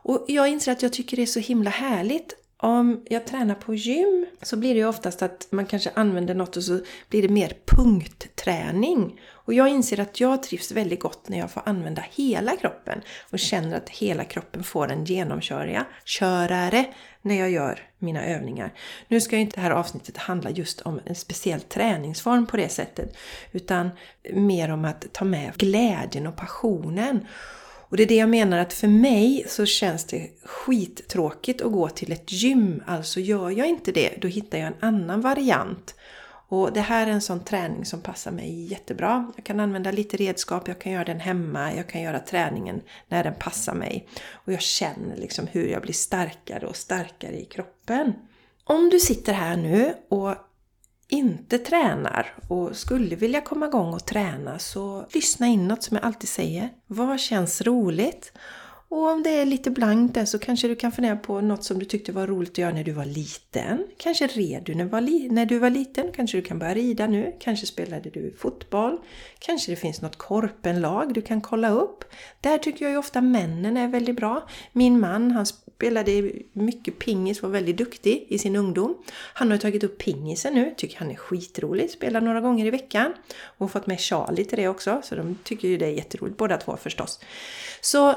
Och 0.03 0.25
jag 0.29 0.49
inser 0.49 0.73
att 0.73 0.83
jag 0.83 0.93
tycker 0.93 1.17
det 1.17 1.23
är 1.23 1.27
så 1.27 1.41
himla 1.41 1.71
härligt 1.71 2.37
om 2.63 3.05
jag 3.09 3.27
tränar 3.27 3.55
på 3.55 3.75
gym 3.75 4.27
så 4.43 4.57
blir 4.57 4.75
det 4.75 4.81
ju 4.81 4.87
oftast 4.87 5.23
att 5.23 5.49
man 5.51 5.67
kanske 5.67 5.91
använder 5.95 6.35
något 6.35 6.57
och 6.57 6.65
så 6.65 6.81
blir 7.09 7.23
det 7.23 7.29
mer 7.29 7.53
punktträning. 7.67 9.21
Och 9.31 9.55
jag 9.55 9.69
inser 9.69 10.01
att 10.01 10.21
jag 10.21 10.43
trivs 10.43 10.73
väldigt 10.73 11.01
gott 11.01 11.29
när 11.29 11.39
jag 11.39 11.51
får 11.51 11.63
använda 11.67 12.05
hela 12.11 12.57
kroppen 12.57 13.01
och 13.31 13.39
känner 13.39 13.77
att 13.77 13.89
hela 13.89 14.25
kroppen 14.25 14.65
får 14.65 14.91
en 14.91 15.05
genomkörare 15.05 15.85
när 17.23 17.35
jag 17.35 17.51
gör 17.51 17.81
mina 17.99 18.25
övningar. 18.25 18.73
Nu 19.09 19.21
ska 19.21 19.37
ju 19.37 19.43
inte 19.43 19.57
det 19.57 19.61
här 19.61 19.71
avsnittet 19.71 20.17
handla 20.17 20.51
just 20.51 20.81
om 20.81 21.01
en 21.05 21.15
speciell 21.15 21.61
träningsform 21.61 22.47
på 22.47 22.57
det 22.57 22.69
sättet 22.69 23.17
utan 23.53 23.91
mer 24.33 24.71
om 24.71 24.85
att 24.85 25.13
ta 25.13 25.25
med 25.25 25.55
glädjen 25.57 26.27
och 26.27 26.37
passionen 26.37 27.27
och 27.91 27.97
det 27.97 28.03
är 28.03 28.07
det 28.07 28.17
jag 28.17 28.29
menar 28.29 28.59
att 28.59 28.73
för 28.73 28.89
mig 28.89 29.45
så 29.49 29.67
känns 29.67 30.05
det 30.05 30.31
skittråkigt 30.45 31.63
att 31.63 31.73
gå 31.73 31.89
till 31.89 32.13
ett 32.13 32.33
gym. 32.33 32.83
Alltså 32.87 33.21
gör 33.21 33.51
jag 33.51 33.69
inte 33.69 33.93
det, 33.93 34.15
då 34.21 34.29
hittar 34.29 34.59
jag 34.59 34.67
en 34.67 34.75
annan 34.81 35.21
variant. 35.21 35.95
Och 36.49 36.73
det 36.73 36.81
här 36.81 37.07
är 37.07 37.11
en 37.11 37.21
sån 37.21 37.45
träning 37.45 37.85
som 37.85 38.01
passar 38.01 38.31
mig 38.31 38.65
jättebra. 38.65 39.33
Jag 39.37 39.45
kan 39.45 39.61
använda 39.61 39.91
lite 39.91 40.17
redskap, 40.17 40.69
jag 40.69 40.79
kan 40.79 40.93
göra 40.93 41.05
den 41.05 41.21
hemma, 41.21 41.75
jag 41.75 41.89
kan 41.89 42.03
göra 42.03 42.19
träningen 42.19 42.81
när 43.09 43.25
den 43.25 43.35
passar 43.35 43.75
mig. 43.75 44.09
Och 44.33 44.53
jag 44.53 44.61
känner 44.61 45.17
liksom 45.17 45.47
hur 45.47 45.69
jag 45.69 45.83
blir 45.83 45.93
starkare 45.93 46.67
och 46.67 46.77
starkare 46.77 47.41
i 47.41 47.45
kroppen. 47.45 48.13
Om 48.65 48.91
du 48.91 49.01
sitter 49.01 49.33
här 49.33 49.57
nu 49.57 49.95
och 50.09 50.35
inte 51.11 51.59
tränar 51.59 52.35
och 52.49 52.77
skulle 52.77 53.17
vilja 53.17 53.41
komma 53.41 53.67
igång 53.67 53.95
och 53.95 54.07
träna 54.07 54.59
så 54.59 55.07
lyssna 55.15 55.47
inåt 55.47 55.83
som 55.83 55.97
jag 55.97 56.05
alltid 56.07 56.29
säger. 56.29 56.69
Vad 56.87 57.21
känns 57.21 57.63
roligt? 57.63 58.33
Och 58.91 59.09
om 59.09 59.23
det 59.23 59.31
är 59.31 59.47
lite 59.47 59.71
blankt 59.71 60.15
där 60.15 60.25
så 60.25 60.39
kanske 60.39 60.69
du 60.69 60.77
kan 60.77 60.93
fundera 60.93 61.17
på 61.17 61.41
något 61.41 61.65
som 61.65 61.79
du 61.79 61.85
tyckte 61.85 62.13
var 62.13 62.27
roligt 62.27 62.51
att 62.51 62.59
göra 62.59 62.75
när 62.75 62.85
du 62.85 62.93
var 62.93 63.05
liten. 63.05 63.87
Kanske 63.97 64.27
red 64.27 64.63
du 64.65 64.75
när, 64.75 64.85
var 64.85 65.33
när 65.33 65.47
du 65.47 65.59
var 65.59 65.71
liten, 65.71 66.13
kanske 66.13 66.39
du 66.39 66.43
kan 66.43 66.59
börja 66.59 66.75
rida 66.75 67.07
nu, 67.07 67.37
kanske 67.41 67.67
spelade 67.67 68.11
du 68.11 68.35
fotboll, 68.39 68.99
kanske 69.39 69.73
det 69.73 69.77
finns 69.77 70.03
något 70.03 70.17
korpenlag 70.17 71.15
du 71.15 71.23
kan 71.23 71.41
kolla 71.41 71.71
upp. 71.71 72.05
Där 72.41 72.59
tycker 72.59 72.85
jag 72.85 72.93
ju 72.93 72.99
ofta 72.99 73.21
männen 73.21 73.77
är 73.77 73.89
väldigt 73.89 74.17
bra. 74.17 74.49
Min 74.73 75.01
man, 75.01 75.31
han 75.31 75.47
spelade 75.81 76.33
mycket 76.53 76.99
pingis, 76.99 77.43
var 77.43 77.51
väldigt 77.51 77.77
duktig 77.77 78.27
i 78.29 78.39
sin 78.39 78.57
ungdom. 78.57 78.97
Han 79.35 79.51
har 79.51 79.59
tagit 79.59 79.85
upp 79.85 79.99
pingisen 79.99 80.55
nu, 80.55 80.75
tycker 80.77 80.99
han 80.99 81.11
är 81.11 81.15
skitrolig, 81.15 81.91
spelar 81.91 82.21
några 82.21 82.41
gånger 82.41 82.67
i 82.67 82.71
veckan. 82.71 83.13
Och 83.59 83.71
fått 83.71 83.87
med 83.87 84.01
Charlie 84.01 84.45
till 84.45 84.59
det 84.59 84.69
också, 84.69 85.01
så 85.05 85.15
de 85.15 85.39
tycker 85.45 85.69
ju 85.69 85.77
det 85.77 85.87
är 85.87 85.91
jätteroligt 85.91 86.37
båda 86.37 86.57
två 86.57 86.77
förstås. 86.77 87.21
Så 87.81 88.15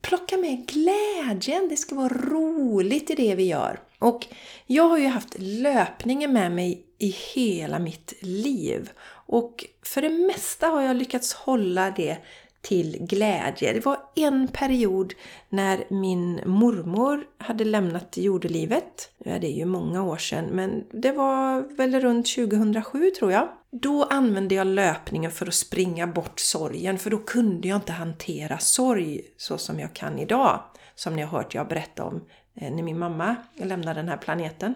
plocka 0.00 0.36
med 0.36 0.66
glädjen, 0.66 1.68
det 1.68 1.76
ska 1.76 1.94
vara 1.94 2.08
roligt 2.08 3.10
i 3.10 3.14
det 3.14 3.34
vi 3.34 3.44
gör. 3.44 3.80
Och 3.98 4.26
jag 4.66 4.88
har 4.88 4.98
ju 4.98 5.06
haft 5.06 5.34
löpningen 5.38 6.32
med 6.32 6.52
mig 6.52 6.84
i 6.98 7.16
hela 7.34 7.78
mitt 7.78 8.14
liv. 8.20 8.90
Och 9.26 9.64
för 9.82 10.02
det 10.02 10.10
mesta 10.10 10.66
har 10.66 10.82
jag 10.82 10.96
lyckats 10.96 11.32
hålla 11.32 11.90
det 11.90 12.16
till 12.62 12.96
glädje. 13.00 13.72
Det 13.72 13.84
var 13.84 13.98
en 14.16 14.48
period 14.48 15.14
när 15.48 15.84
min 15.88 16.40
mormor 16.46 17.24
hade 17.38 17.64
lämnat 17.64 18.16
jordelivet. 18.16 19.10
Ja, 19.18 19.38
det 19.38 19.46
är 19.46 19.56
ju 19.56 19.64
många 19.64 20.02
år 20.02 20.16
sedan, 20.16 20.44
men 20.44 20.84
det 20.92 21.12
var 21.12 21.76
väl 21.76 22.00
runt 22.00 22.34
2007 22.34 23.10
tror 23.10 23.32
jag. 23.32 23.48
Då 23.70 24.04
använde 24.04 24.54
jag 24.54 24.66
löpningen 24.66 25.30
för 25.30 25.46
att 25.46 25.54
springa 25.54 26.06
bort 26.06 26.40
sorgen, 26.40 26.98
för 26.98 27.10
då 27.10 27.18
kunde 27.18 27.68
jag 27.68 27.76
inte 27.76 27.92
hantera 27.92 28.58
sorg 28.58 29.20
så 29.36 29.58
som 29.58 29.80
jag 29.80 29.94
kan 29.94 30.18
idag. 30.18 30.60
Som 30.94 31.16
ni 31.16 31.22
har 31.22 31.38
hört 31.38 31.54
jag 31.54 31.68
berätta 31.68 32.04
om 32.04 32.24
eh, 32.54 32.72
när 32.72 32.82
min 32.82 32.98
mamma 32.98 33.36
lämnade 33.54 34.00
den 34.00 34.08
här 34.08 34.16
planeten. 34.16 34.74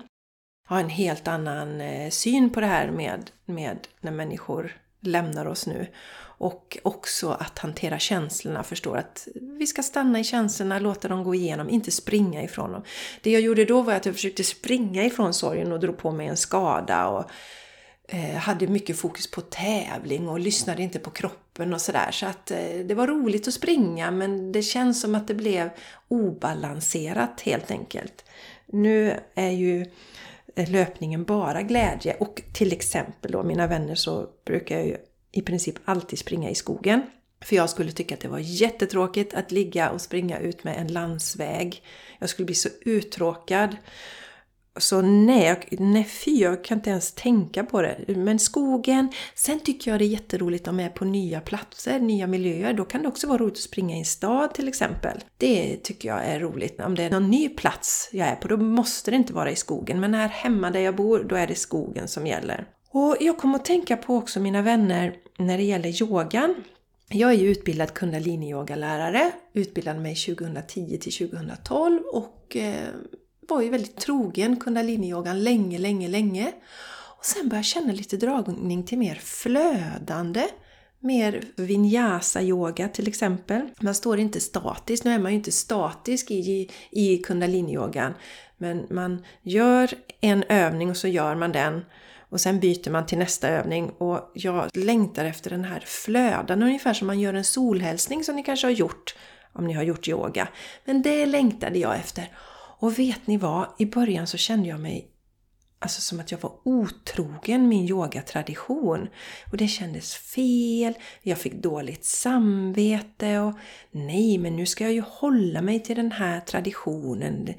Jag 0.69 0.76
har 0.76 0.83
en 0.83 0.90
helt 0.90 1.28
annan 1.28 1.81
eh, 1.81 2.11
syn 2.11 2.50
på 2.50 2.61
det 2.61 2.66
här 2.66 2.90
med, 2.90 3.31
med 3.45 3.78
när 4.00 4.12
människor 4.12 4.76
lämnar 5.07 5.47
oss 5.47 5.67
nu. 5.67 5.87
Och 6.39 6.79
också 6.83 7.31
att 7.31 7.59
hantera 7.59 7.99
känslorna, 7.99 8.63
förstår 8.63 8.97
att 8.97 9.29
vi 9.35 9.67
ska 9.67 9.83
stanna 9.83 10.21
i 10.21 10.25
känslorna, 10.25 10.79
låta 10.79 11.09
dem 11.09 11.25
gå 11.25 11.35
igenom, 11.35 11.71
inte 11.71 11.91
springa 11.91 12.43
ifrån 12.43 12.73
dem. 12.73 12.83
Det 13.23 13.31
jag 13.31 13.43
gjorde 13.43 13.65
då 13.65 13.83
var 13.83 13.93
att 13.95 14.07
jag 14.07 14.15
försökte 14.15 14.45
springa 14.45 15.05
ifrån 15.05 15.35
sorgen 15.35 15.73
och 15.73 15.81
drog 15.81 15.97
på 15.99 16.11
mig 16.11 16.27
en 16.27 16.37
skada 16.37 17.09
och 17.09 17.31
eh, 18.09 18.37
hade 18.37 18.67
mycket 18.67 18.99
fokus 18.99 19.31
på 19.31 19.41
tävling 19.41 20.29
och 20.29 20.41
lyssnade 20.41 20.83
inte 20.83 20.99
på 20.99 21.11
kroppen 21.11 21.75
och 21.75 21.81
sådär. 21.81 22.11
Så 22.11 22.27
att 22.27 22.51
eh, 22.51 22.79
det 22.85 22.95
var 22.95 23.07
roligt 23.07 23.49
att 23.49 23.55
springa 23.55 24.11
men 24.11 24.53
det 24.53 24.63
känns 24.63 25.01
som 25.01 25.15
att 25.15 25.29
det 25.29 25.35
blev 25.35 25.71
obalanserat 26.09 27.41
helt 27.41 27.71
enkelt. 27.71 28.25
Nu 28.67 29.21
är 29.35 29.51
ju 29.51 29.87
Eh, 30.57 30.71
löpningen 30.71 31.25
bara 31.25 31.63
glädje 31.63 32.17
och 32.21 32.43
till 32.53 32.73
exempel 32.73 33.33
då 33.33 33.43
mina 33.43 33.67
vänner 33.67 33.95
så 33.95 34.27
brukar 34.45 34.77
jag 34.77 34.87
ju 34.87 34.97
i 35.33 35.43
princip 35.43 35.75
alltid 35.85 36.19
springa 36.19 36.51
i 36.51 36.55
skogen. 36.55 37.03
För 37.45 37.57
jag 37.57 37.71
skulle 37.71 37.93
tycka 37.93 38.15
att 38.15 38.21
det 38.21 38.29
var 38.29 38.39
jättetråkigt 38.39 39.35
att 39.35 39.53
ligga 39.53 39.91
och 39.91 40.01
springa 40.01 40.39
ut 40.39 40.65
med 40.65 40.77
en 40.77 40.93
landsväg. 40.93 41.83
Jag 42.19 42.29
skulle 42.29 42.47
bli 42.47 42.55
så 42.55 42.69
uttråkad. 42.81 43.77
Så 44.78 45.02
nej, 45.02 45.68
nej 45.71 46.04
fy, 46.04 46.38
jag 46.38 46.64
kan 46.64 46.78
inte 46.78 46.90
ens 46.90 47.12
tänka 47.12 47.64
på 47.64 47.83
det. 47.83 48.04
Men 48.16 48.38
skogen, 48.38 49.09
sen 49.35 49.61
tycker 49.61 49.90
jag 49.90 50.00
det 50.00 50.04
är 50.04 50.09
jätteroligt 50.09 50.68
om 50.68 50.78
jag 50.78 50.87
är 50.87 50.95
på 50.95 51.04
nya 51.04 51.40
platser, 51.40 52.00
nya 52.00 52.26
miljöer. 52.26 52.73
Då 52.73 52.85
kan 52.85 53.02
det 53.02 53.09
också 53.09 53.26
vara 53.26 53.38
roligt 53.38 53.54
att 53.54 53.59
springa 53.59 53.97
i 53.97 53.99
en 53.99 54.04
stad 54.04 54.54
till 54.54 54.68
exempel. 54.68 55.25
Det 55.38 55.76
tycker 55.76 56.09
jag 56.09 56.25
är 56.25 56.40
roligt. 56.40 56.80
Om 56.80 56.95
det 56.95 57.02
är 57.02 57.11
någon 57.11 57.30
ny 57.30 57.49
plats 57.49 58.09
jag 58.12 58.28
är 58.28 58.37
på, 58.37 58.49
då 58.49 58.56
måste 58.56 59.11
det 59.11 59.16
inte 59.16 59.33
vara 59.33 59.50
i 59.50 59.56
skogen. 59.56 60.00
Men 60.00 60.14
här 60.14 60.28
hemma 60.28 60.71
där 60.71 60.80
jag 60.80 60.97
bor, 60.97 61.25
då 61.28 61.37
är 61.37 61.47
det 61.47 61.54
skogen 61.54 62.09
som 62.09 62.26
gäller. 62.26 62.66
Och 62.90 63.16
jag 63.21 63.38
kommer 63.38 63.54
att 63.54 63.64
tänka 63.64 63.97
på 63.97 64.16
också 64.16 64.40
mina 64.40 64.62
vänner 64.62 65.14
när 65.38 65.59
det 65.59 65.64
gäller 65.64 66.02
yogan. 66.02 66.54
Jag 67.09 67.30
är 67.30 67.35
ju 67.35 67.50
utbildad 67.50 67.88
kundalini-yogalärare, 67.95 69.33
utbildade 69.52 70.00
mig 70.00 70.14
2010 70.14 70.99
till 70.99 71.30
2012 71.30 72.02
och 72.12 72.56
eh, 72.56 72.88
var 73.49 73.62
ju 73.62 73.69
väldigt 73.69 73.97
trogen 73.97 74.57
kundaliniyogan 74.57 75.45
länge, 75.45 75.79
länge, 75.79 76.09
länge. 76.09 76.53
Och 77.19 77.25
sen 77.25 77.49
började 77.49 77.57
jag 77.57 77.65
känna 77.65 77.93
lite 77.93 78.17
dragning 78.17 78.85
till 78.85 78.99
mer 78.99 79.15
flödande, 79.15 80.45
mer 81.00 81.43
vinyasa-yoga 81.57 82.88
till 82.88 83.09
exempel. 83.09 83.69
Man 83.81 83.95
står 83.95 84.19
inte 84.19 84.41
statiskt, 84.41 85.05
nu 85.05 85.12
är 85.12 85.19
man 85.19 85.33
ju 85.33 85.38
inte 85.38 85.53
statisk 85.53 86.31
i, 86.31 86.71
i 86.91 87.19
kundaliniyogan, 87.19 88.15
Men 88.57 88.87
man 88.91 89.25
gör 89.43 89.91
en 90.21 90.43
övning 90.49 90.91
och 90.91 90.97
så 90.97 91.09
gör 91.09 91.35
man 91.35 91.53
den 91.53 91.85
och 92.29 92.41
sen 92.41 92.61
byter 92.61 92.91
man 92.91 93.07
till 93.07 93.19
nästa 93.19 93.49
övning 93.49 93.91
och 93.91 94.31
jag 94.35 94.69
längtar 94.75 95.25
efter 95.25 95.50
den 95.50 95.65
här 95.65 95.81
flödan, 95.87 96.62
ungefär 96.62 96.95
som 96.95 97.07
man 97.07 97.21
gör 97.21 97.35
en 97.35 97.45
solhälsning 97.45 98.25
som 98.25 98.37
ni 98.37 98.43
kanske 98.43 98.67
har 98.67 98.73
gjort 98.73 99.17
om 99.53 99.67
ni 99.67 99.73
har 99.73 99.83
gjort 99.83 100.09
yoga. 100.09 100.49
Men 100.85 101.03
det 101.03 101.26
längtade 101.26 101.79
jag 101.79 101.97
efter. 101.97 102.31
Och 102.78 102.99
vet 102.99 103.26
ni 103.26 103.37
vad? 103.37 103.68
I 103.78 103.87
början 103.87 104.26
så 104.26 104.37
kände 104.37 104.68
jag 104.68 104.80
mig 104.80 105.11
alltså 105.78 106.00
som 106.00 106.21
att 106.21 106.30
jag 106.30 106.38
var 106.38 106.52
otrogen 106.64 107.68
min 107.68 107.88
yogatradition. 107.88 109.09
Och 109.50 109.56
det 109.56 109.68
kändes 109.68 110.14
fel, 110.14 110.95
jag 111.23 111.38
fick 111.38 111.54
dåligt 111.54 112.04
samvete 112.04 113.38
och 113.38 113.54
nej, 113.90 114.38
men 114.38 114.56
nu 114.56 114.66
ska 114.66 114.85
jag 114.85 114.92
ju 114.92 115.02
hålla 115.06 115.62
mig 115.62 115.80
till 115.80 115.97
den 115.97 116.12
här 116.12 116.40
traditionen. 116.40 117.54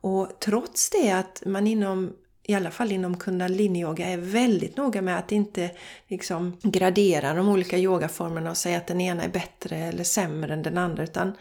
Och 0.00 0.40
trots 0.40 0.90
det 0.90 1.10
att 1.10 1.42
man 1.46 1.66
inom 1.66 2.12
i 2.46 2.54
alla 2.54 2.70
fall 2.70 2.92
inom 2.92 3.16
Kundaliniyoga 3.16 4.06
är 4.06 4.16
väldigt 4.16 4.76
noga 4.76 5.02
med 5.02 5.18
att 5.18 5.32
inte 5.32 5.70
liksom 6.08 6.58
gradera 6.62 7.34
de 7.34 7.48
olika 7.48 7.78
yogaformerna 7.78 8.50
och 8.50 8.56
säga 8.56 8.78
att 8.78 8.86
den 8.86 9.00
ena 9.00 9.22
är 9.22 9.28
bättre 9.28 9.76
eller 9.76 10.04
sämre 10.04 10.54
än 10.54 10.62
den 10.62 10.78
andra 10.78 11.02
utan 11.02 11.32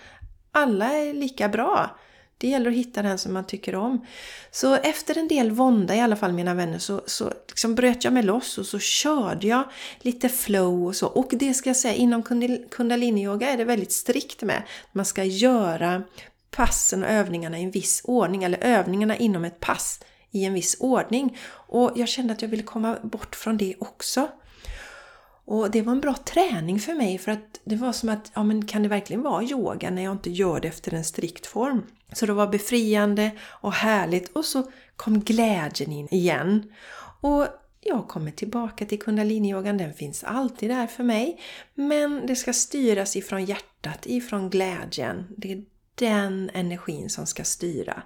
alla 0.51 0.85
är 0.85 1.13
lika 1.13 1.49
bra. 1.49 1.97
Det 2.37 2.47
gäller 2.47 2.69
att 2.69 2.77
hitta 2.77 3.01
den 3.01 3.17
som 3.17 3.33
man 3.33 3.47
tycker 3.47 3.75
om. 3.75 4.05
Så 4.51 4.75
efter 4.75 5.17
en 5.17 5.27
del 5.27 5.51
vånda, 5.51 5.95
i 5.95 5.99
alla 5.99 6.15
fall 6.15 6.33
mina 6.33 6.53
vänner, 6.53 6.79
så, 6.79 7.01
så 7.05 7.33
liksom 7.47 7.75
bröt 7.75 8.03
jag 8.03 8.13
mig 8.13 8.23
loss 8.23 8.57
och 8.57 8.65
så 8.65 8.79
körde 8.79 9.47
jag 9.47 9.63
lite 9.99 10.29
flow 10.29 10.87
och 10.87 10.95
så. 10.95 11.07
Och 11.07 11.29
det 11.31 11.53
ska 11.53 11.69
jag 11.69 11.77
säga, 11.77 11.93
inom 11.93 12.23
Kundaliniyoga 12.69 13.49
är 13.49 13.57
det 13.57 13.65
väldigt 13.65 13.91
strikt 13.91 14.41
med. 14.41 14.63
Man 14.91 15.05
ska 15.05 15.23
göra 15.23 16.03
passen 16.51 17.03
och 17.03 17.09
övningarna 17.09 17.59
i 17.59 17.63
en 17.63 17.71
viss 17.71 18.01
ordning, 18.03 18.43
eller 18.43 18.57
övningarna 18.57 19.17
inom 19.17 19.45
ett 19.45 19.59
pass 19.59 19.99
i 20.31 20.45
en 20.45 20.53
viss 20.53 20.77
ordning. 20.79 21.37
Och 21.49 21.91
jag 21.95 22.07
kände 22.07 22.33
att 22.33 22.41
jag 22.41 22.49
ville 22.49 22.63
komma 22.63 22.97
bort 23.03 23.35
från 23.35 23.57
det 23.57 23.75
också. 23.79 24.27
Och 25.45 25.71
det 25.71 25.81
var 25.81 25.91
en 25.91 26.01
bra 26.01 26.13
träning 26.13 26.79
för 26.79 26.93
mig 26.93 27.17
för 27.17 27.31
att 27.31 27.61
det 27.63 27.75
var 27.75 27.91
som 27.91 28.09
att, 28.09 28.31
ja 28.33 28.43
men 28.43 28.65
kan 28.65 28.83
det 28.83 28.89
verkligen 28.89 29.21
vara 29.21 29.43
yoga 29.43 29.89
när 29.89 30.03
jag 30.03 30.11
inte 30.11 30.29
gör 30.29 30.59
det 30.59 30.67
efter 30.67 30.93
en 30.93 31.03
strikt 31.03 31.45
form? 31.45 31.83
Så 32.13 32.25
det 32.25 32.33
var 32.33 32.47
befriande 32.47 33.31
och 33.41 33.73
härligt 33.73 34.31
och 34.37 34.45
så 34.45 34.71
kom 34.95 35.19
glädjen 35.19 35.91
in 35.91 36.07
igen. 36.11 36.71
Och 37.21 37.47
jag 37.81 38.07
kommer 38.07 38.31
tillbaka 38.31 38.85
till 38.85 38.99
kundaliniyogan, 38.99 39.77
den 39.77 39.93
finns 39.93 40.23
alltid 40.23 40.69
där 40.69 40.87
för 40.87 41.03
mig. 41.03 41.39
Men 41.73 42.25
det 42.27 42.35
ska 42.35 42.53
styras 42.53 43.15
ifrån 43.15 43.45
hjärtat, 43.45 44.05
ifrån 44.05 44.49
glädjen. 44.49 45.27
Det 45.37 45.51
är 45.51 45.63
den 45.95 46.51
energin 46.53 47.09
som 47.09 47.25
ska 47.25 47.43
styra. 47.43 48.03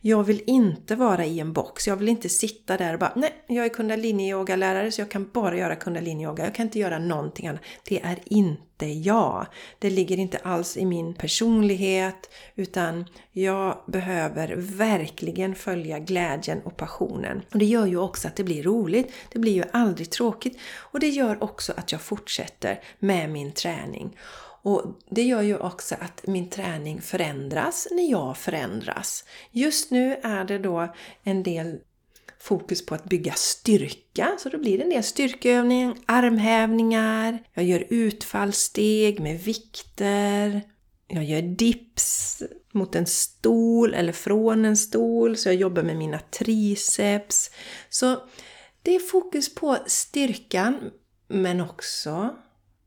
Jag 0.00 0.24
vill 0.24 0.42
inte 0.46 0.94
vara 0.94 1.24
i 1.24 1.40
en 1.40 1.52
box. 1.52 1.86
Jag 1.86 1.96
vill 1.96 2.08
inte 2.08 2.28
sitta 2.28 2.76
där 2.76 2.92
och 2.92 3.00
bara 3.00 3.12
nej, 3.16 3.32
jag 3.46 3.64
är 3.64 3.68
kundalini-yoga-lärare 3.68 4.90
så 4.90 5.00
jag 5.00 5.10
kan 5.10 5.30
bara 5.32 5.56
göra 5.56 5.74
kundalini-yoga. 5.74 6.44
Jag 6.44 6.54
kan 6.54 6.66
inte 6.66 6.78
göra 6.78 6.98
någonting 6.98 7.46
annat. 7.46 7.62
Det 7.84 8.00
är 8.00 8.18
inte 8.24 8.86
jag. 8.86 9.46
Det 9.78 9.90
ligger 9.90 10.18
inte 10.18 10.38
alls 10.38 10.76
i 10.76 10.86
min 10.86 11.14
personlighet 11.14 12.30
utan 12.54 13.04
jag 13.32 13.82
behöver 13.86 14.54
verkligen 14.56 15.54
följa 15.54 15.98
glädjen 15.98 16.60
och 16.64 16.76
passionen. 16.76 17.42
Och 17.52 17.58
det 17.58 17.64
gör 17.64 17.86
ju 17.86 17.98
också 17.98 18.28
att 18.28 18.36
det 18.36 18.44
blir 18.44 18.62
roligt. 18.62 19.12
Det 19.32 19.38
blir 19.38 19.52
ju 19.52 19.64
aldrig 19.72 20.10
tråkigt. 20.10 20.58
Och 20.76 21.00
det 21.00 21.08
gör 21.08 21.42
också 21.42 21.72
att 21.76 21.92
jag 21.92 22.00
fortsätter 22.00 22.80
med 22.98 23.30
min 23.30 23.52
träning. 23.52 24.16
Och 24.66 24.84
det 25.10 25.22
gör 25.22 25.42
ju 25.42 25.56
också 25.56 25.94
att 26.00 26.26
min 26.26 26.50
träning 26.50 27.00
förändras 27.00 27.88
när 27.90 28.10
jag 28.10 28.36
förändras. 28.36 29.24
Just 29.50 29.90
nu 29.90 30.16
är 30.22 30.44
det 30.44 30.58
då 30.58 30.94
en 31.22 31.42
del 31.42 31.78
fokus 32.40 32.86
på 32.86 32.94
att 32.94 33.04
bygga 33.04 33.32
styrka. 33.32 34.36
Så 34.38 34.48
då 34.48 34.58
blir 34.58 34.78
det 34.78 34.84
en 34.84 34.90
del 34.90 35.02
styrkeövningar, 35.02 35.96
armhävningar, 36.06 37.38
jag 37.54 37.64
gör 37.64 37.84
utfallssteg 37.88 39.20
med 39.20 39.40
vikter, 39.40 40.62
jag 41.08 41.24
gör 41.24 41.42
dips 41.42 42.42
mot 42.72 42.94
en 42.94 43.06
stol 43.06 43.94
eller 43.94 44.12
från 44.12 44.64
en 44.64 44.76
stol, 44.76 45.36
så 45.36 45.48
jag 45.48 45.56
jobbar 45.56 45.82
med 45.82 45.96
mina 45.96 46.18
triceps. 46.18 47.50
Så 47.88 48.16
det 48.82 48.94
är 48.94 49.00
fokus 49.00 49.54
på 49.54 49.76
styrkan 49.86 50.90
men 51.28 51.60
också 51.60 52.34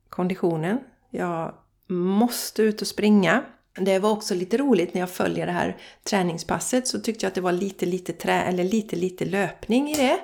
konditionen. 0.09 0.79
Jag 1.09 1.53
måste 1.89 2.61
ut 2.61 2.81
och 2.81 2.87
springa. 2.87 3.43
Det 3.75 3.99
var 3.99 4.11
också 4.11 4.35
lite 4.35 4.57
roligt 4.57 4.93
när 4.93 5.01
jag 5.01 5.09
följer 5.09 5.45
det 5.45 5.51
här 5.51 5.77
träningspasset 6.03 6.87
så 6.87 6.99
tyckte 6.99 7.25
jag 7.25 7.27
att 7.27 7.35
det 7.35 7.41
var 7.41 7.51
lite, 7.51 7.85
lite 7.85 8.13
trä 8.13 8.41
eller 8.41 8.63
lite, 8.63 8.95
lite 8.95 9.25
löpning 9.25 9.89
i 9.89 9.95
det. 9.95 10.19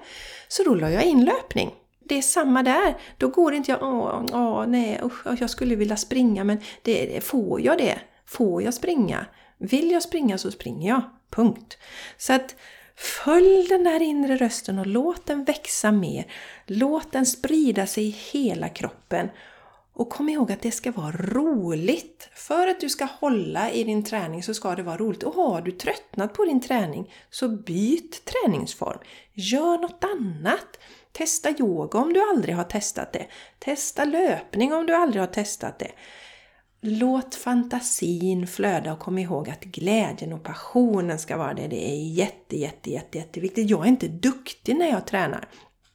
Så 0.47 0.63
då 0.63 0.75
la 0.75 0.91
jag 0.91 1.03
in 1.03 1.25
löpning. 1.25 1.71
Det 1.99 2.17
är 2.17 2.21
samma 2.21 2.63
där. 2.63 2.97
Då 3.17 3.27
går 3.27 3.53
inte 3.53 3.71
jag, 3.71 3.83
åh, 3.83 4.25
åh 4.31 4.67
nej, 4.67 4.99
usch, 5.03 5.41
jag 5.41 5.49
skulle 5.49 5.75
vilja 5.75 5.97
springa 5.97 6.43
men 6.43 6.57
det, 6.81 7.23
får 7.23 7.61
jag 7.61 7.77
det? 7.77 7.95
Får 8.25 8.63
jag 8.63 8.73
springa? 8.73 9.25
Vill 9.57 9.91
jag 9.91 10.03
springa 10.03 10.37
så 10.37 10.51
springer 10.51 10.89
jag. 10.89 11.01
Punkt. 11.29 11.77
Så 12.17 12.33
att 12.33 12.55
Följ 12.97 13.67
den 13.69 13.83
där 13.83 14.01
inre 14.01 14.35
rösten 14.35 14.79
och 14.79 14.87
låt 14.87 15.25
den 15.25 15.43
växa 15.43 15.91
mer. 15.91 16.25
Låt 16.65 17.11
den 17.11 17.25
sprida 17.25 17.85
sig 17.85 18.07
i 18.07 18.15
hela 18.31 18.69
kroppen. 18.69 19.29
Och 19.95 20.09
kom 20.09 20.29
ihåg 20.29 20.51
att 20.51 20.61
det 20.61 20.71
ska 20.71 20.91
vara 20.91 21.11
roligt. 21.11 22.29
För 22.33 22.67
att 22.67 22.79
du 22.79 22.89
ska 22.89 23.05
hålla 23.05 23.71
i 23.71 23.83
din 23.83 24.03
träning 24.03 24.43
så 24.43 24.53
ska 24.53 24.75
det 24.75 24.83
vara 24.83 24.97
roligt. 24.97 25.23
Och 25.23 25.33
har 25.33 25.61
du 25.61 25.71
tröttnat 25.71 26.33
på 26.33 26.45
din 26.45 26.61
träning 26.61 27.13
så 27.29 27.49
byt 27.49 28.25
träningsform. 28.25 28.99
Gör 29.33 29.77
något 29.77 30.03
annat. 30.03 30.79
Testa 31.11 31.49
yoga 31.49 31.99
om 31.99 32.13
du 32.13 32.29
aldrig 32.29 32.55
har 32.55 32.63
testat 32.63 33.13
det. 33.13 33.27
Testa 33.59 34.05
löpning 34.05 34.73
om 34.73 34.85
du 34.85 34.95
aldrig 34.95 35.21
har 35.21 35.27
testat 35.27 35.79
det. 35.79 35.91
Låt 36.81 37.35
fantasin 37.35 38.47
flöda 38.47 38.93
och 38.93 38.99
kom 38.99 39.17
ihåg 39.17 39.49
att 39.49 39.63
glädjen 39.63 40.33
och 40.33 40.43
passionen 40.43 41.19
ska 41.19 41.37
vara 41.37 41.53
det. 41.53 41.67
Det 41.67 41.89
är 41.89 41.95
jätte, 41.95 42.57
jätte, 42.57 42.91
jätte, 42.91 43.17
jätteviktigt. 43.17 43.69
Jag 43.69 43.83
är 43.83 43.89
inte 43.89 44.07
duktig 44.07 44.75
när 44.75 44.89
jag 44.89 45.07
tränar. 45.07 45.47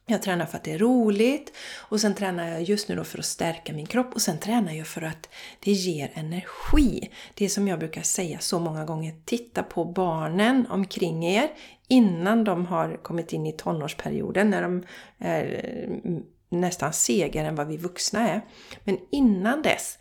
Jag 0.05 0.21
tränar 0.21 0.45
för 0.45 0.57
att 0.57 0.63
det 0.63 0.73
är 0.73 0.77
roligt 0.77 1.53
och 1.79 2.01
sen 2.01 2.15
tränar 2.15 2.47
jag 2.47 2.63
just 2.63 2.89
nu 2.89 2.95
då 2.95 3.03
för 3.03 3.19
att 3.19 3.25
stärka 3.25 3.73
min 3.73 3.85
kropp 3.85 4.13
och 4.13 4.21
sen 4.21 4.39
tränar 4.39 4.73
jag 4.73 4.87
för 4.87 5.01
att 5.01 5.29
det 5.59 5.71
ger 5.71 6.11
energi. 6.13 7.11
Det 7.33 7.45
är 7.45 7.49
som 7.49 7.67
jag 7.67 7.79
brukar 7.79 8.01
säga 8.01 8.39
så 8.39 8.59
många 8.59 8.85
gånger, 8.85 9.13
titta 9.25 9.63
på 9.63 9.85
barnen 9.85 10.67
omkring 10.69 11.25
er 11.25 11.51
innan 11.87 12.43
de 12.43 12.65
har 12.65 13.03
kommit 13.03 13.33
in 13.33 13.45
i 13.45 13.51
tonårsperioden, 13.51 14.49
när 14.49 14.61
de 14.61 14.83
är 15.17 15.65
mm, 16.05 16.23
nästan 16.49 16.93
segare 16.93 17.47
än 17.47 17.55
vad 17.55 17.67
vi 17.67 17.77
vuxna 17.77 18.29
är. 18.29 18.41
Men 18.83 18.97
innan 19.11 19.61
dess, 19.61 19.97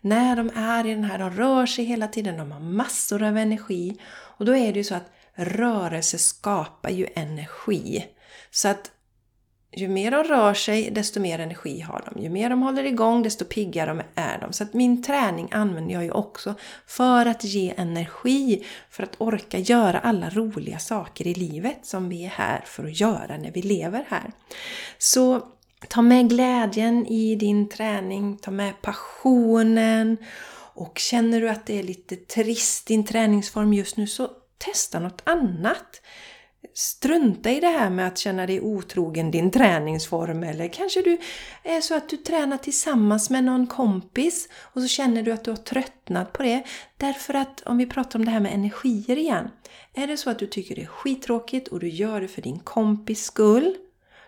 när 0.00 0.36
de 0.36 0.50
är 0.54 0.86
i 0.86 0.94
den 0.94 1.04
här, 1.04 1.18
de 1.18 1.30
rör 1.30 1.66
sig 1.66 1.84
hela 1.84 2.08
tiden, 2.08 2.38
de 2.38 2.52
har 2.52 2.60
massor 2.60 3.22
av 3.22 3.36
energi. 3.36 3.96
Och 4.12 4.44
då 4.44 4.56
är 4.56 4.72
det 4.72 4.78
ju 4.78 4.84
så 4.84 4.94
att 4.94 5.10
rörelse 5.34 6.18
skapar 6.18 6.90
ju 6.90 7.06
energi. 7.14 8.06
Så 8.50 8.68
att 8.68 8.90
ju 9.76 9.88
mer 9.88 10.10
de 10.10 10.24
rör 10.24 10.54
sig, 10.54 10.90
desto 10.90 11.20
mer 11.20 11.38
energi 11.38 11.80
har 11.80 12.02
de. 12.12 12.22
Ju 12.22 12.28
mer 12.28 12.50
de 12.50 12.62
håller 12.62 12.84
igång, 12.84 13.22
desto 13.22 13.44
piggare 13.44 14.04
är 14.14 14.38
de. 14.38 14.52
Så 14.52 14.62
att 14.62 14.74
min 14.74 15.02
träning 15.02 15.48
använder 15.50 15.94
jag 15.94 16.04
ju 16.04 16.10
också 16.10 16.54
för 16.86 17.26
att 17.26 17.44
ge 17.44 17.74
energi, 17.76 18.64
för 18.90 19.02
att 19.02 19.14
orka 19.18 19.58
göra 19.58 19.98
alla 19.98 20.30
roliga 20.30 20.78
saker 20.78 21.26
i 21.26 21.34
livet 21.34 21.78
som 21.82 22.08
vi 22.08 22.24
är 22.24 22.28
här 22.28 22.62
för 22.66 22.84
att 22.84 23.00
göra 23.00 23.36
när 23.36 23.50
vi 23.50 23.62
lever 23.62 24.04
här. 24.08 24.32
Så 24.98 25.42
ta 25.88 26.02
med 26.02 26.28
glädjen 26.28 27.06
i 27.06 27.36
din 27.36 27.68
träning, 27.68 28.36
ta 28.36 28.50
med 28.50 28.82
passionen 28.82 30.16
och 30.74 30.98
känner 30.98 31.40
du 31.40 31.48
att 31.48 31.66
det 31.66 31.78
är 31.78 31.82
lite 31.82 32.16
trist 32.16 32.86
din 32.86 33.04
träningsform 33.04 33.72
just 33.72 33.96
nu 33.96 34.06
så 34.06 34.30
testa 34.58 34.98
något 34.98 35.22
annat. 35.24 36.00
Strunta 36.76 37.50
i 37.50 37.60
det 37.60 37.68
här 37.68 37.90
med 37.90 38.06
att 38.06 38.18
känna 38.18 38.46
dig 38.46 38.60
otrogen 38.60 39.30
din 39.30 39.50
träningsform 39.50 40.42
eller 40.42 40.68
kanske 40.68 41.02
du 41.02 41.18
är 41.62 41.80
så 41.80 41.94
att 41.96 42.08
du 42.08 42.16
tränar 42.16 42.58
tillsammans 42.58 43.30
med 43.30 43.44
någon 43.44 43.66
kompis 43.66 44.48
och 44.60 44.82
så 44.82 44.88
känner 44.88 45.22
du 45.22 45.32
att 45.32 45.44
du 45.44 45.50
har 45.50 45.56
tröttnat 45.56 46.32
på 46.32 46.42
det. 46.42 46.62
Därför 46.96 47.34
att 47.34 47.60
om 47.60 47.78
vi 47.78 47.86
pratar 47.86 48.18
om 48.18 48.24
det 48.24 48.30
här 48.30 48.40
med 48.40 48.54
energier 48.54 49.18
igen. 49.18 49.50
Är 49.94 50.06
det 50.06 50.16
så 50.16 50.30
att 50.30 50.38
du 50.38 50.46
tycker 50.46 50.74
det 50.74 50.82
är 50.82 50.86
skittråkigt 50.86 51.68
och 51.68 51.80
du 51.80 51.88
gör 51.88 52.20
det 52.20 52.28
för 52.28 52.42
din 52.42 52.58
kompis 52.58 53.24
skull, 53.24 53.76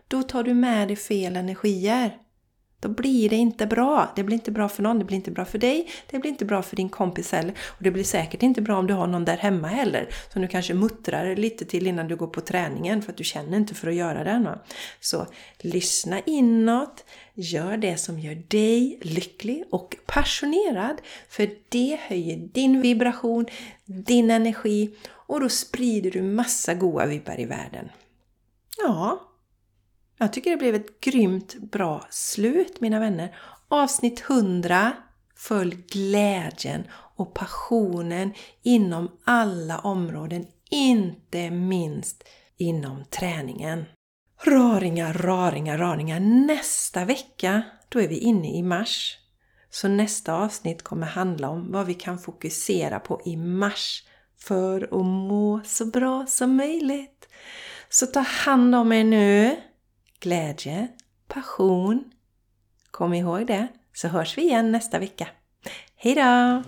då 0.08 0.22
tar 0.22 0.42
du 0.42 0.54
med 0.54 0.88
dig 0.88 0.96
fel 0.96 1.36
energier. 1.36 2.18
Då 2.80 2.88
blir 2.88 3.28
det 3.28 3.36
inte 3.36 3.66
bra. 3.66 4.12
Det 4.16 4.22
blir 4.22 4.34
inte 4.34 4.50
bra 4.50 4.68
för 4.68 4.82
någon, 4.82 4.98
det 4.98 5.04
blir 5.04 5.16
inte 5.16 5.30
bra 5.30 5.44
för 5.44 5.58
dig, 5.58 5.88
det 6.10 6.18
blir 6.18 6.30
inte 6.30 6.44
bra 6.44 6.62
för 6.62 6.76
din 6.76 6.88
kompis 6.88 7.32
heller. 7.32 7.54
Och 7.66 7.82
det 7.82 7.90
blir 7.90 8.04
säkert 8.04 8.42
inte 8.42 8.62
bra 8.62 8.78
om 8.78 8.86
du 8.86 8.94
har 8.94 9.06
någon 9.06 9.24
där 9.24 9.36
hemma 9.36 9.68
heller. 9.68 10.08
Som 10.32 10.42
du 10.42 10.48
kanske 10.48 10.74
muttrar 10.74 11.36
lite 11.36 11.64
till 11.64 11.86
innan 11.86 12.08
du 12.08 12.16
går 12.16 12.26
på 12.26 12.40
träningen 12.40 13.02
för 13.02 13.12
att 13.12 13.18
du 13.18 13.24
känner 13.24 13.56
inte 13.56 13.74
för 13.74 13.88
att 13.88 13.94
göra 13.94 14.24
den. 14.24 14.48
Så 15.00 15.26
lyssna 15.58 16.20
inåt, 16.20 17.04
gör 17.34 17.76
det 17.76 17.96
som 17.96 18.18
gör 18.18 18.34
dig 18.48 18.98
lycklig 19.02 19.64
och 19.70 19.96
passionerad. 20.06 21.00
För 21.28 21.50
det 21.68 21.98
höjer 22.02 22.36
din 22.36 22.80
vibration, 22.80 23.46
din 23.84 24.30
energi 24.30 24.94
och 25.08 25.40
då 25.40 25.48
sprider 25.48 26.10
du 26.10 26.22
massa 26.22 26.74
goa 26.74 27.06
vibbar 27.06 27.40
i 27.40 27.44
världen. 27.44 27.88
Ja, 28.78 29.20
jag 30.18 30.32
tycker 30.32 30.50
det 30.50 30.56
blev 30.56 30.74
ett 30.74 31.00
grymt 31.00 31.54
bra 31.54 32.06
slut 32.10 32.80
mina 32.80 33.00
vänner. 33.00 33.36
Avsnitt 33.68 34.24
100 34.30 34.92
Följ 35.36 35.76
glädjen 35.88 36.84
och 37.16 37.34
passionen 37.34 38.32
inom 38.62 39.10
alla 39.24 39.78
områden, 39.78 40.46
inte 40.70 41.50
minst 41.50 42.24
inom 42.56 43.04
träningen. 43.04 43.84
Raringar, 44.44 45.12
raringar, 45.14 45.78
raringar. 45.78 46.20
Nästa 46.20 47.04
vecka, 47.04 47.62
då 47.88 48.00
är 48.00 48.08
vi 48.08 48.18
inne 48.18 48.56
i 48.56 48.62
mars. 48.62 49.18
Så 49.70 49.88
nästa 49.88 50.34
avsnitt 50.34 50.82
kommer 50.82 51.06
handla 51.06 51.48
om 51.48 51.72
vad 51.72 51.86
vi 51.86 51.94
kan 51.94 52.18
fokusera 52.18 53.00
på 53.00 53.22
i 53.24 53.36
mars 53.36 54.02
för 54.38 54.82
att 54.82 55.06
må 55.06 55.60
så 55.64 55.86
bra 55.86 56.26
som 56.28 56.56
möjligt. 56.56 57.28
Så 57.88 58.06
ta 58.06 58.20
hand 58.20 58.74
om 58.74 58.92
er 58.92 59.04
nu 59.04 59.56
glädje, 60.26 60.88
passion. 61.28 62.04
Kom 62.90 63.14
ihåg 63.14 63.46
det, 63.46 63.68
så 63.94 64.08
hörs 64.08 64.38
vi 64.38 64.42
igen 64.42 64.72
nästa 64.72 64.98
vecka. 64.98 65.28
Hejdå! 65.96 66.62